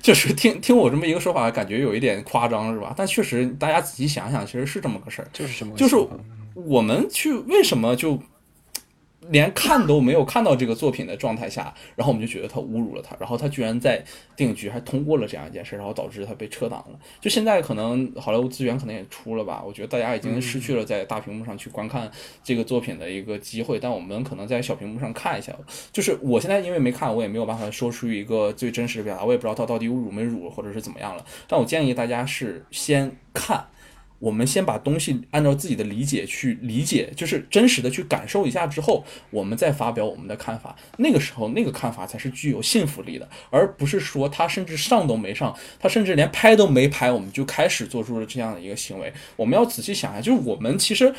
[0.00, 2.94] 就是听听我这么一个说法，感觉有一点夸张，是吧？
[2.98, 5.72] 但确实，大家仔细想想，其实是这么个事儿，就是什么？
[5.76, 5.94] 就是
[6.54, 8.20] 我们去为什么就？
[9.30, 14.02] 连看都没有看到这个作品的状态下，然后我们就觉得他侮辱了他，然后他居然在
[14.36, 16.98] 电影局还通过了这样一件事，然后导致他被撤档了。
[17.20, 22.10] 就现在可能好莱坞资源可能也出了吧，我觉得大家已经失去了在大屏幕上去观看
[22.44, 25.52] 这个作品的一个机会，但我们可能在小屏幕上看一下。
[25.92, 31.24] 就是我现在因为没看，我也没有办法说出一个最真实的表达，我也不知道他到底侮辱没辱，或者是怎么样了。
[31.48, 33.66] 但我建议大家是先看。
[34.18, 40.74] 我们先把东西按照自己的理解去理解，就是真实的去感受一下之后，我们再发表我们的看法。
[40.98, 49.12] 那个时候，那个看法才是具有信服力的，而不是说他甚至上都没上，他甚至连拍都没拍，我们就开始做出了这样的一个行为。
[49.36, 51.14] 我们要仔细想一下，就是我们其实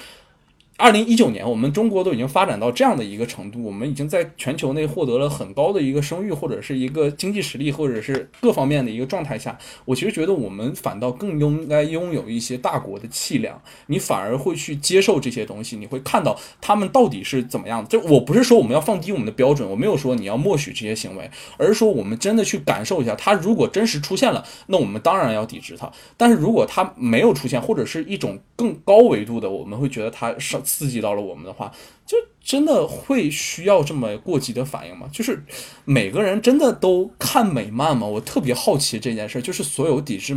[0.79, 17.89] 二零一九年，我们中国都已经发展到这样的一个程度，我们已经在全球内获得了很高的一个声誉，或者是一个经济实力，或者是各方面的一个状态下，我其实觉得我们反倒更应该拥有一些大国的气量，你反而会去接受这些东西，你会看到他们到底是怎么样的。
[17.89, 30.57] 就我不是说我们要放低我们的标准，我没有说你要默许这些行为，而是说我们真的去感受一下，他如果真实出现了，那我们当然要抵制他；但是如果他没有出现，或者是一种更高维度的，我们会觉得他是。
[30.69, 31.71] 刺激到了我们的话，
[32.05, 35.07] 就真的会需要这么过激的反应吗？
[35.11, 35.43] 就是
[35.83, 38.05] 每个人真的都看美漫吗？
[38.05, 39.41] 我特别好奇这件事。
[39.41, 40.35] 就是所有抵制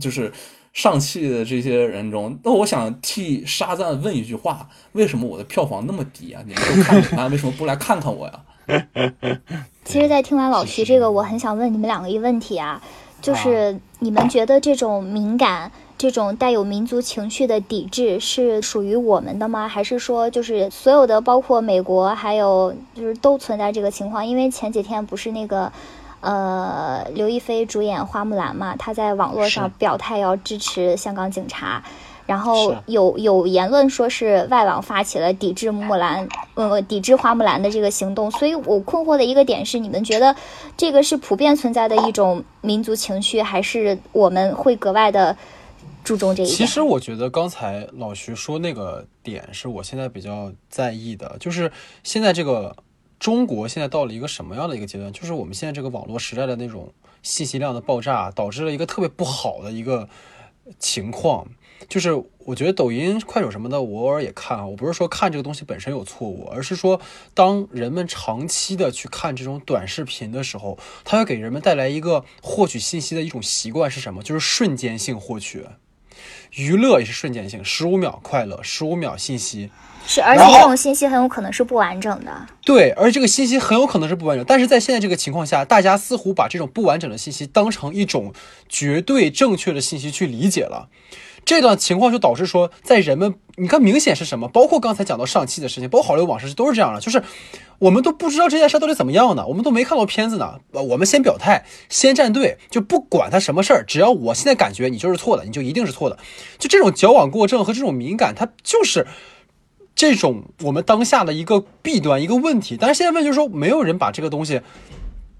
[0.00, 0.32] 就是
[0.72, 6.42] 上汽的这些人中，那我想替沙赞问一句话：为什么我的票房那么低啊？
[6.46, 8.40] 你们都看美漫，为什么不来看看我呀？
[9.84, 12.82] 其实，在听完老徐这个，我很想问你们两个一个问题啊，
[13.20, 15.70] 就是你们觉得这种敏感？
[15.96, 19.68] 这种带有民族情绪的抵制是属于我们的吗？
[19.68, 24.26] 还是说，就是所有的，包括美国，还有就是都存在这个情况？
[24.26, 25.70] 因为前几天不是那个，
[26.20, 31.82] 呃，刘亦菲主演《花木兰》嘛，她在网络上表态要支持香港警察，
[32.26, 38.28] 然后有有言论说是外网发起了抵制木兰，呃，抵制花木兰的这个行动。
[38.32, 40.34] 所以我困惑的一个点是，你们觉得
[40.76, 45.36] 这个是普遍存在的一种民族情绪，还是我们会格外的？
[46.04, 46.56] 注重这一点。
[46.56, 51.72] 其实我觉得刚才老徐说那个点是我现在比较在意的，就是
[52.04, 52.76] 现在这个
[53.18, 55.12] 中国现在到了一个什么样的一个阶段？
[55.12, 56.92] 就是我们现在这个网络时代的那种
[57.22, 60.08] 信息量的爆炸，导致了一个特别不好的一个
[60.78, 61.48] 情况。
[61.88, 64.64] 就是我觉得抖音、快手什么的，我偶尔也看啊。
[64.64, 66.98] 我不是说看这个东西本身有错误，而是说
[67.34, 74.22] 当人们长期的去看这种短视频的时候，它会给人们带来一个获取信息的一种习惯是什么？
[74.22, 75.66] 就是瞬间性获取。
[76.56, 79.70] 娱乐也是瞬间性，十五秒快乐，十五秒信息，
[80.06, 82.30] 是，而且这种信息很有可能是不完整的。
[82.64, 88.32] 对，而这个信息很有可能是不完整，但是在现在这个情况下，大家似乎把这种不完整的信息当成一种
[88.68, 90.88] 绝对正确的信息去理解了。
[91.44, 94.48] 这段情况就导致说，在人们，你看明显是什么？
[94.48, 97.22] 包括刚才讲到上汽的事情，包括好莱坞往事都是这样的，就是
[97.78, 99.46] 我们都不知道这件事到底怎么样呢？
[99.46, 100.58] 我们都没看到片子呢。
[100.72, 106.18] 我们先表态，先站队，就不管他什么事儿，只要我现在感觉你就是错的，你就一定是错的。
[106.58, 109.06] 就这种矫枉过正和这种敏感，它就是
[109.94, 112.78] 这种我们当下的一个弊端，一个问题。
[112.80, 114.62] 但是现在问就是说，没有人把这个东西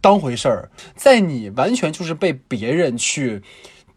[0.02, 3.42] 当回事儿，在你完全就是被别人去。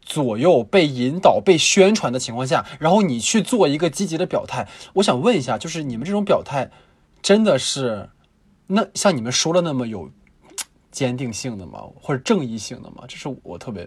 [0.08, 6.72] 左右被引导、被宣传的情况下，然后你去做一个积极的表态，我想问一下，就是你们这种表态，
[7.22, 8.10] 真的是
[8.68, 10.10] 那像你们说的那么有
[10.92, 11.84] 坚定性的吗？
[12.02, 13.04] 或者正义性的吗？
[13.06, 13.86] 这是我特别。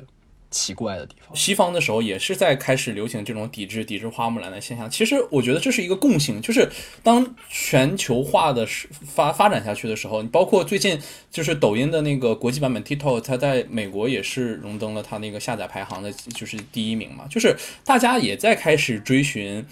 [0.51, 4.90] 奇怪的地方，西方的时候也是在开始流行这种抵制、抵制花木兰的现象。
[4.90, 6.68] 其实我觉得这是一个共性，就是
[7.03, 8.66] 当全球化的
[9.07, 17.26] 发发展下去的时候，包括最近就是抖音的那个国际版本 TikTok，它在美国也是荣登了它那个下载排行的，就是第一名嘛。
[17.30, 19.64] 就是大家也在开始追寻。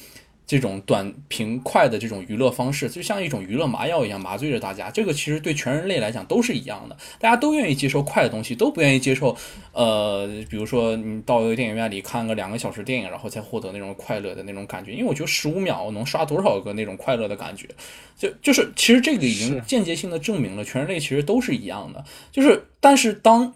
[0.49, 4.91] 这种短平快的这种娱乐方式，就像一种娱乐麻药一样，麻醉着大家。
[4.91, 9.37] 这个其实对全人类来讲都是一样的，大家都愿意接受快的东西，都不愿意接受，
[9.73, 14.93] 呃，比如说你到一个电影院里看个两个小时电影，然后再获得那种快乐的那种感觉。
[14.93, 17.69] 因为我觉得十五秒能刷多少个那种快乐的感觉，
[18.17, 22.03] 就就是其实这个已经间接性的证明了全人类其实都是一样的。
[22.33, 23.53] 就是但是当。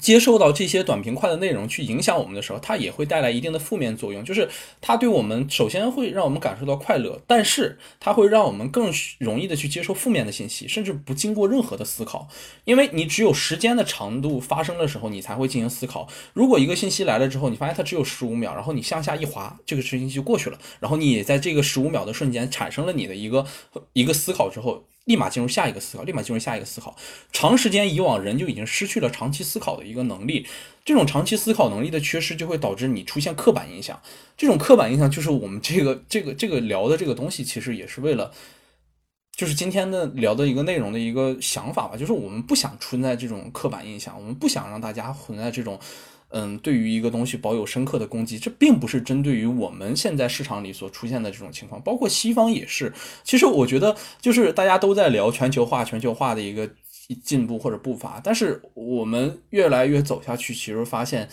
[0.00, 4.22] 接受到这些短平快的内容去影响我们的时候，它也会带来一定的负面作用。
[4.22, 4.48] 就是
[4.80, 12.28] 它对我们首先会让我们感受到快乐，但是它会让我们更容易的去接受负面的信息，甚至不经过任何的思考。
[12.64, 16.06] 因为你只有时间的长度发生的时候，你才会进行思考。
[16.34, 20.58] 如果一个信息来了之后，你发现它只有十五秒，然后你向下一滑，这个事情就过去了。
[20.78, 23.46] 然后你也在这个十五秒的瞬间产生了你的一个
[23.94, 24.84] 一个思考之后。
[25.06, 26.94] 立马进入下一个思考，立马进入下一个思考。
[27.32, 30.46] 长时间以往，人就已经失去了长期思考的一个能力。
[30.84, 34.00] 这种长期思考能力的缺失，就会导致你出现刻板印象。
[34.36, 38.32] 这种刻板印象，就是我们这个 这个这个聊的这个东西，其实也是为了，
[39.34, 41.96] 就是今天的聊的一个内容的一个想法吧。
[41.96, 45.78] 就是我们不想存在这种刻板印象，我们不想让大家存在这种。
[46.30, 52.92] 嗯，对于一个东西保有深刻的攻击，这并不是针对于我们现在市场里所出现的这种情况，包括西方也是。
[53.24, 56.68] 其实我觉得，就是大家都在聊全球化、全球化的一个
[57.22, 61.28] 进步或者步伐，但是我们越来越走下去，其实发现。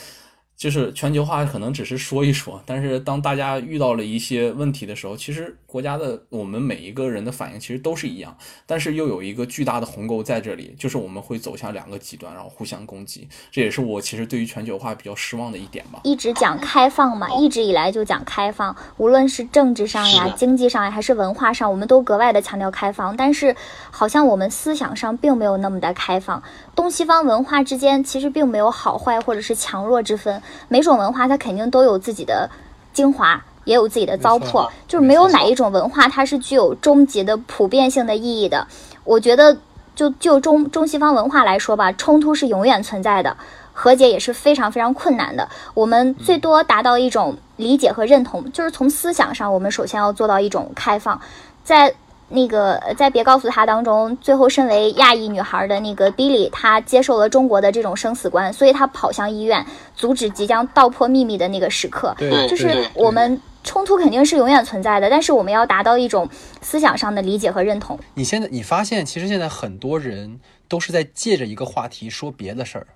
[0.63, 8.33] 就是全球化可能只是说一说，但是当大家遇到了一些问题的时候，其实国家的我们每一个人的反应其实都是一样，
[8.65, 13.27] 但是又有一个巨大的鸿沟在这里，就是我们会走向两个极端，然后互相攻击。
[13.51, 15.99] 这也是我其实对于全球化比较失望的一点吧。
[16.05, 23.17] 一直讲开放嘛，一直以来就讲开放，无论是政治上呀、经济上呀，还是文化上，我们都格外的强调开放。
[23.17, 23.53] 但是
[23.91, 26.41] 好像我们思想上并没有那么的开放。
[26.75, 32.49] 东西方文化之间其实并没有好坏或者是强弱之分，每种文化它肯定都有自己的
[32.91, 38.67] 精华，也有自己的糟粕，就是没有哪一种文化它是具有终极的普遍性的意义的。
[39.03, 39.55] 我觉得，
[39.95, 43.37] 就就中中西方文化来说吧，冲突是永远存在的，
[43.71, 45.47] 和解也是非常非常困难的。
[45.75, 51.21] 我们最多达到一种理解和认同，就是从思想上，我们首先要做到一种开放，
[51.63, 51.93] 在。
[52.33, 59.63] 那个在别告诉他当中，最后身为亚裔女孩的那个 Billy，她接受了中国的这种生死观，所以她跑向医院，
[59.95, 62.15] 阻止即将道破秘密的那个时刻。
[62.17, 66.27] 对，就是我们冲突肯定是永远存在的，但是我们要达到一种
[66.61, 67.99] 思想上的理解和认同。
[68.15, 72.87] 你现在你发现，其实现在很多人都是在借着一个话题说别的事儿，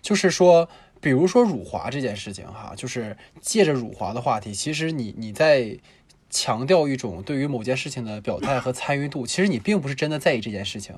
[0.00, 0.66] 就是说，
[1.02, 5.76] 比如说辱华这件事情，哈，就是借着辱华的话题，其实你你在。
[6.36, 10.94] 强调一种对于某件事情的表态和参与度， 其实你并不是真的在意这件事情。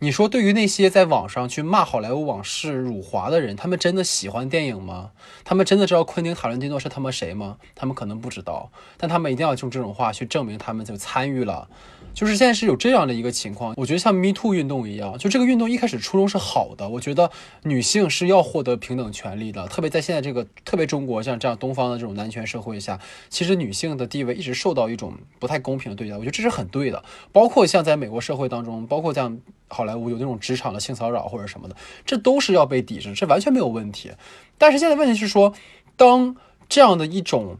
[0.00, 5.12] 你说，对于那些在网上去骂好莱坞往事、辱华的人，他们真的喜欢电影吗？
[5.44, 7.58] 他们真的知道昆汀·塔伦蒂诺是他们谁吗？
[7.76, 11.68] 他们可能不知道，但他们一定要用这种话去证明他们就参与了。
[12.14, 17.30] 就是现在是有这样的一个情况，我觉得像 Me Too 运动一样，就这个运动一开始初衷是好的，我觉得
[17.62, 27.02] 女性是要获得平等权利的，特别在现在这个特别中国像这样东方的这种男权社会下，其实女性的地位一直受到一种不太公平的对待，我觉得这是很对的。
[27.32, 34.12] 包括像在美国社会当中，包括像好莱坞有那种职场的性骚扰或者什么的，这都是要被抵制，这完全没有问题。
[34.58, 35.54] 但是现在问题是说，
[35.96, 36.36] 当
[36.68, 37.56] 这样的一种。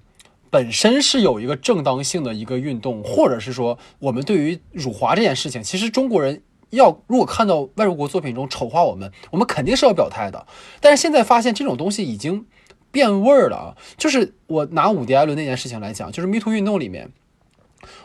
[0.53, 10.47] 本身是有一个正当性的一个运动，或者是说，我们对于辱华这件事情，其实中国人要如果看到外国作品中丑化我们，我们肯定是要表态的。
[10.79, 12.45] 但是现在发现这种东西已经
[12.91, 13.77] 变味儿了啊！
[13.97, 17.11] 就是我拿伍迪·艾伦那件事情来讲，就是 Me Too 运动里面，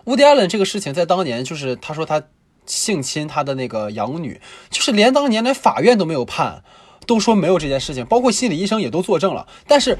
[0.05, 2.23] 伍迪·艾伦这个事情在当年就是他说他
[2.65, 4.39] 性侵他的那个养女，
[4.69, 6.63] 就是连当年连法院都没有判，
[7.05, 9.97] 都说没有这件事情，包括心理医生也都作证了，但是。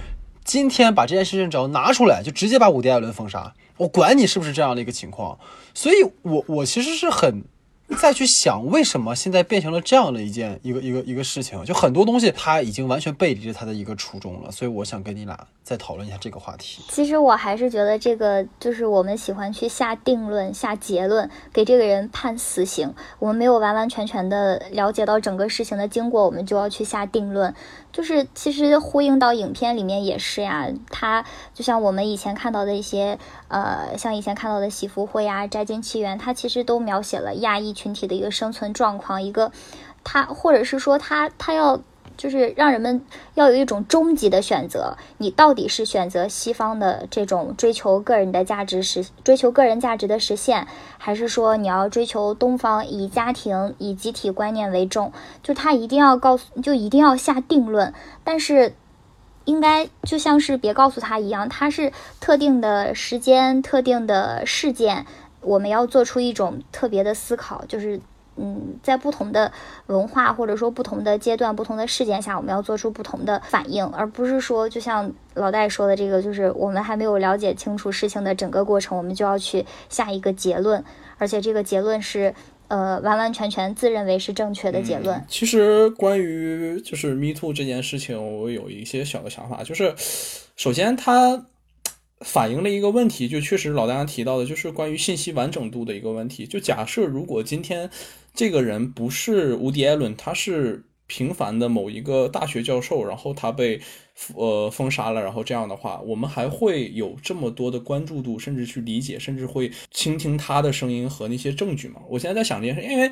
[0.47, 5.37] 今天把这件事情只要拿出来，就直接把伍迪·艾伦封杀，我管你是不是这样的一个情况。
[5.73, 7.43] 所以，我我其实是很
[7.99, 14.49] 再去想，为什么现在变成了这样的一件一个一个一个事情，就很多东西他已经完全背离了他的一个初衷了。
[14.49, 15.37] 所以，我想跟你俩。
[15.67, 16.81] 再讨论一下这个话题。
[16.87, 22.93] 其实我还是觉得这个就是我们喜欢去下定论、下结论，给这个人判死刑。
[23.19, 27.53] 我们没有完完全全的了解到整个事情的经过，我们就要去下定论。
[27.91, 33.17] 就是其实呼应到影片里面也是呀，他就像我们以前看到的一些，
[33.47, 39.51] 呃，像以前看到的《喜福会》呀，《摘金奇缘》，它其实都描写了亚裔群体的一个生存状况，一个
[40.03, 41.79] 他或者是说他他要。
[42.17, 43.01] 就是让人们
[43.35, 55.13] 要有一种终极的选择，你到底是选择西方的这种追求个人的价值实追求个人价值的实现，还是说你要追求东方以家庭以集体观念为重？
[55.43, 57.93] 就他一定要告诉，就一定要下定论。
[58.23, 58.73] 但是，
[59.45, 65.05] 应该就像是别告诉他一样，他是特定的时间、特定的事件，
[65.41, 68.01] 我们要做出一种特别的思考，就是。
[68.37, 69.51] 嗯，在不同的
[69.87, 80.83] 文化或者说不同的阶段、不同的事件下，我们要做出不同的反应，而不是说就像老戴说的这个，就是我们还没有了解清楚事情的整个过程，我们就要去下一个结论，
[81.17, 82.33] 而且这个结论是
[82.67, 85.23] 呃完完全全自认为是正确的结论。
[85.27, 89.93] 其实关于就是 Me Too 这件事情，我有一些小的想法，就是
[90.55, 91.45] 首先它。
[92.21, 96.47] 反映了一个问题，就确实老大家提到的，就是关于信息完整度的一个问题。
[96.47, 97.89] 就假设如果今天
[98.33, 103.79] 这个人不是乌迪·艾伦，他是平凡的某一个大学教授，然后他被
[104.33, 112.01] 呃封杀了，然后这样的话，我们还会有这么多的关注度，甚至去理解，甚至会倾听他的声音和那些证据吗？
[112.09, 113.09] 我现在在想这件事，因为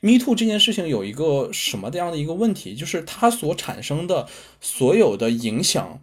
[0.00, 4.28] Me Too 这件事情有一个什么这样的一个问题，就是它所产生的
[4.60, 6.00] 所有的影响。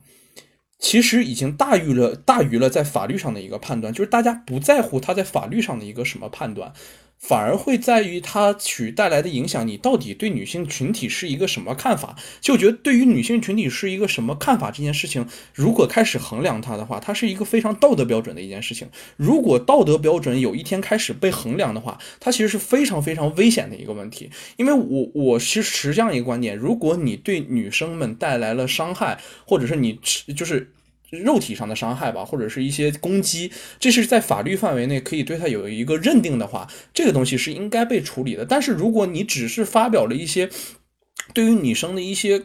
[0.82, 6.74] 其实已经大于了大于了在法律上的一个判断，就是大家不在乎他在法律上的一个什么判断，
[7.22, 12.16] 反而会在于它取带来的影响，你到底对女性群体是一个什么看法？
[12.42, 18.90] 就觉得对于女性群体是一个什么看法这件事情，如果开始衡量它的话，它是一个非常道德标准的一件事情。
[19.18, 24.30] 如果道德标准有一天开始被衡量的话，它其实是非常非常危险的一个问题。
[24.58, 30.00] 因为我我其实持这样一个观点：如果你对女生们带来了伤害，或者是你
[30.36, 30.72] 就是。
[31.12, 38.46] 肉体上的伤害吧，或者是一些攻击，这是在法律范围内可以对他有一个认定的话，这个东西是应该被处理的。
[38.46, 40.50] 但是如果你只是发表了一些
[41.34, 42.42] 对于女生的一些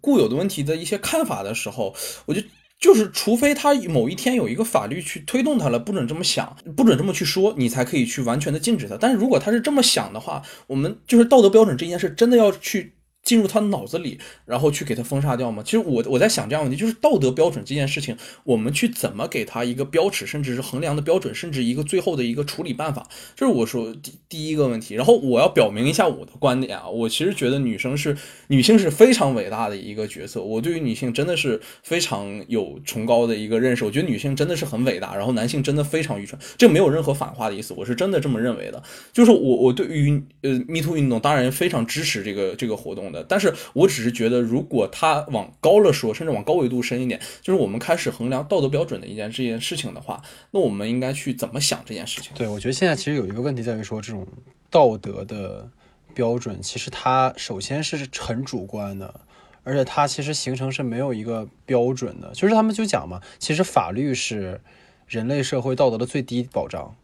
[0.00, 1.94] 固有的问题的一些看法的时候，
[2.26, 2.42] 我就
[2.78, 8.96] 就是除非他某一天有一个法律去推动他了，不准这么想，不准这么去说，你才可以去完全的禁止他。
[9.00, 12.94] 但是如果他是这么想的话，我们就是道德标准这件事真的要去。
[13.30, 15.62] 进入他脑子里，然后去给他封杀掉吗？
[15.64, 23.06] 其实我我在想这样问题，就是道德标准这件事情，我们去怎么给他一个标尺，甚至是衡量的标准，甚至一个最后的一个处理办法，
[23.36, 24.96] 这是我说第第一个问题。
[24.96, 28.16] 然后我要表明一下我的观点啊，我其实觉得女生是
[28.48, 33.84] 女性是非常伟大的一个角色，我对于女性真的是非常有崇高的一个认识。
[33.84, 38.82] 我觉得女性真的是很伟大，然后男性真的非常愚蠢，这没有任何反话的意思，我是真的这么认为的。
[39.12, 43.19] 就是我我对于呃 Me Too 运动当然非常支持这个这个活动的。
[43.28, 52.32] 但是我只是觉得，如果他往高了说，甚至往高维度深一点，就是我们开始衡量道德标准的一件这件事情的话，那我们应该去怎么想这件事情？
[52.34, 54.26] 对，我觉得现在其实有一个问题在于说，这种
[54.70, 55.68] 道德的
[56.14, 59.20] 标准，其实它首先是很主观的，
[59.62, 62.30] 而且它其实形成是没有一个标准的。
[62.34, 64.60] 就是他们就讲嘛，其实法律是
[65.06, 66.94] 人类社会道德的最低保障。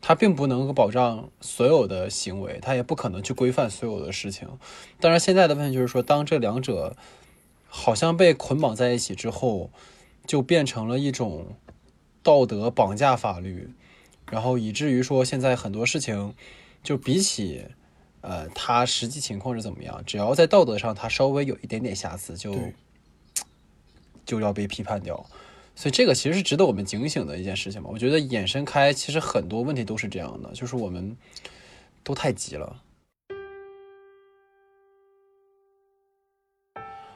[0.00, 4.48] 它并不能够保障所有的行为，它也不可能去规范所有的事情。
[4.98, 6.96] 当然，现在的问题就是说，当这两者
[7.68, 9.70] 好像被捆绑在一起之后，
[10.26, 11.54] 就变成了一种
[12.22, 13.70] 道德绑架法律，
[14.30, 16.34] 然后以至于说现在很多事情，
[16.82, 17.66] 就比起
[18.22, 22.56] 呃它实际情况是怎么样，只要在道德上它稍微有一点点瑕疵，就
[24.24, 25.26] 就要被批判掉。
[25.80, 27.88] 所以这个其实是值得我们警醒的一件事情吧？
[27.90, 31.16] 我觉得延伸开，其实很多问题都是这样的，就是我们
[32.04, 32.82] 都太急了。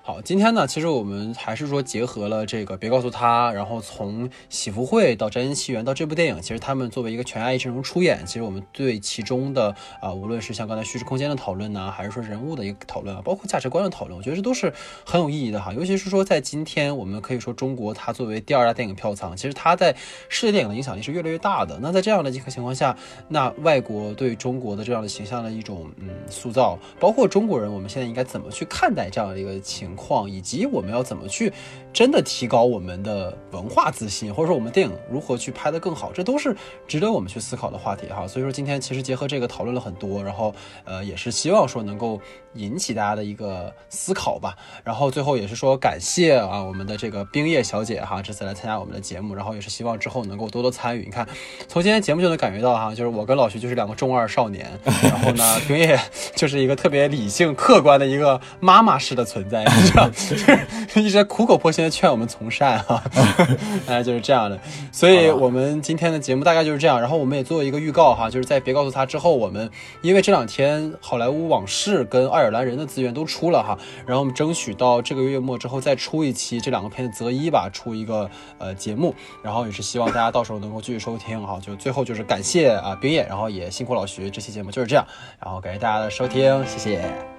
[0.07, 14.71] 好，今天呢，其实我们还是说结合了这个，别告诉他，然后从喜福会到《摘金奇缘》到这部电影，其实他们作为一个全爱阵容出演，其实我们对其中的啊，无论是像刚才叙事空间的讨论呢，还是说人物的一个讨论啊，包括价值观的讨论，我觉得这都是
[15.07, 15.73] 很有意义的哈。
[15.73, 19.97] 尤其是说在今天，我们可以说中国它作为第二大电影票仓，其实它在
[20.29, 21.79] 世界电影的影响力是越来越大的。
[21.81, 22.95] 那在这样的一个情况下，
[23.27, 29.94] 那外国对中国的这样的形象的一种嗯塑造，包括中国人，我们现在应该怎么去看待这样的一个情？
[29.95, 31.53] 况以及我们要怎么去
[31.95, 36.55] 真的提高我们的文化自信，或者说我们电影如何去拍得更好，这都是
[36.89, 38.27] 值得我们去思考的话题哈。
[38.27, 40.53] 所以说今天其实结合这个讨论了很多，然后
[40.85, 42.21] 呃也是希望说能够
[42.55, 44.57] 引起大家的一个思考吧。
[44.83, 51.05] 然后最后也是说感谢啊我们的这个冰叶小姐哈这次来参加我们的节目，然后也是希望之后能够多多参与。
[51.05, 51.25] 你看
[51.69, 54.69] 从今天节目就能感觉到哈，就是我跟老徐就是两个中二少年，
[55.01, 55.97] 然后呢冰叶
[56.35, 59.63] 就是一个特别理性客观的一个妈妈式的存在。
[59.63, 63.03] 你知道， 就是一直在苦口婆心的劝我们从善哈，
[63.87, 64.59] 哎，就是这样的。
[64.91, 67.01] 所以，我们今天的节目大概就是这样。
[67.01, 69.71] 然后，我们也做一个预告哈，就是在别告诉他之后，我们
[70.03, 79.15] 因为这两天《好莱坞往事》跟《爱尔兰人》的资源都出了哈，然后我们争取到这个月末之后再出一期这两个片子择一吧，出一个呃节目。
[79.43, 81.59] 然后也是希望大家到时候能够继续收听哈。
[81.61, 85.07] 就最后就是感谢啊冰叶，然后也辛苦老徐，这期节目就是这样。
[85.43, 87.34] 然后感谢大家的收听，谢谢。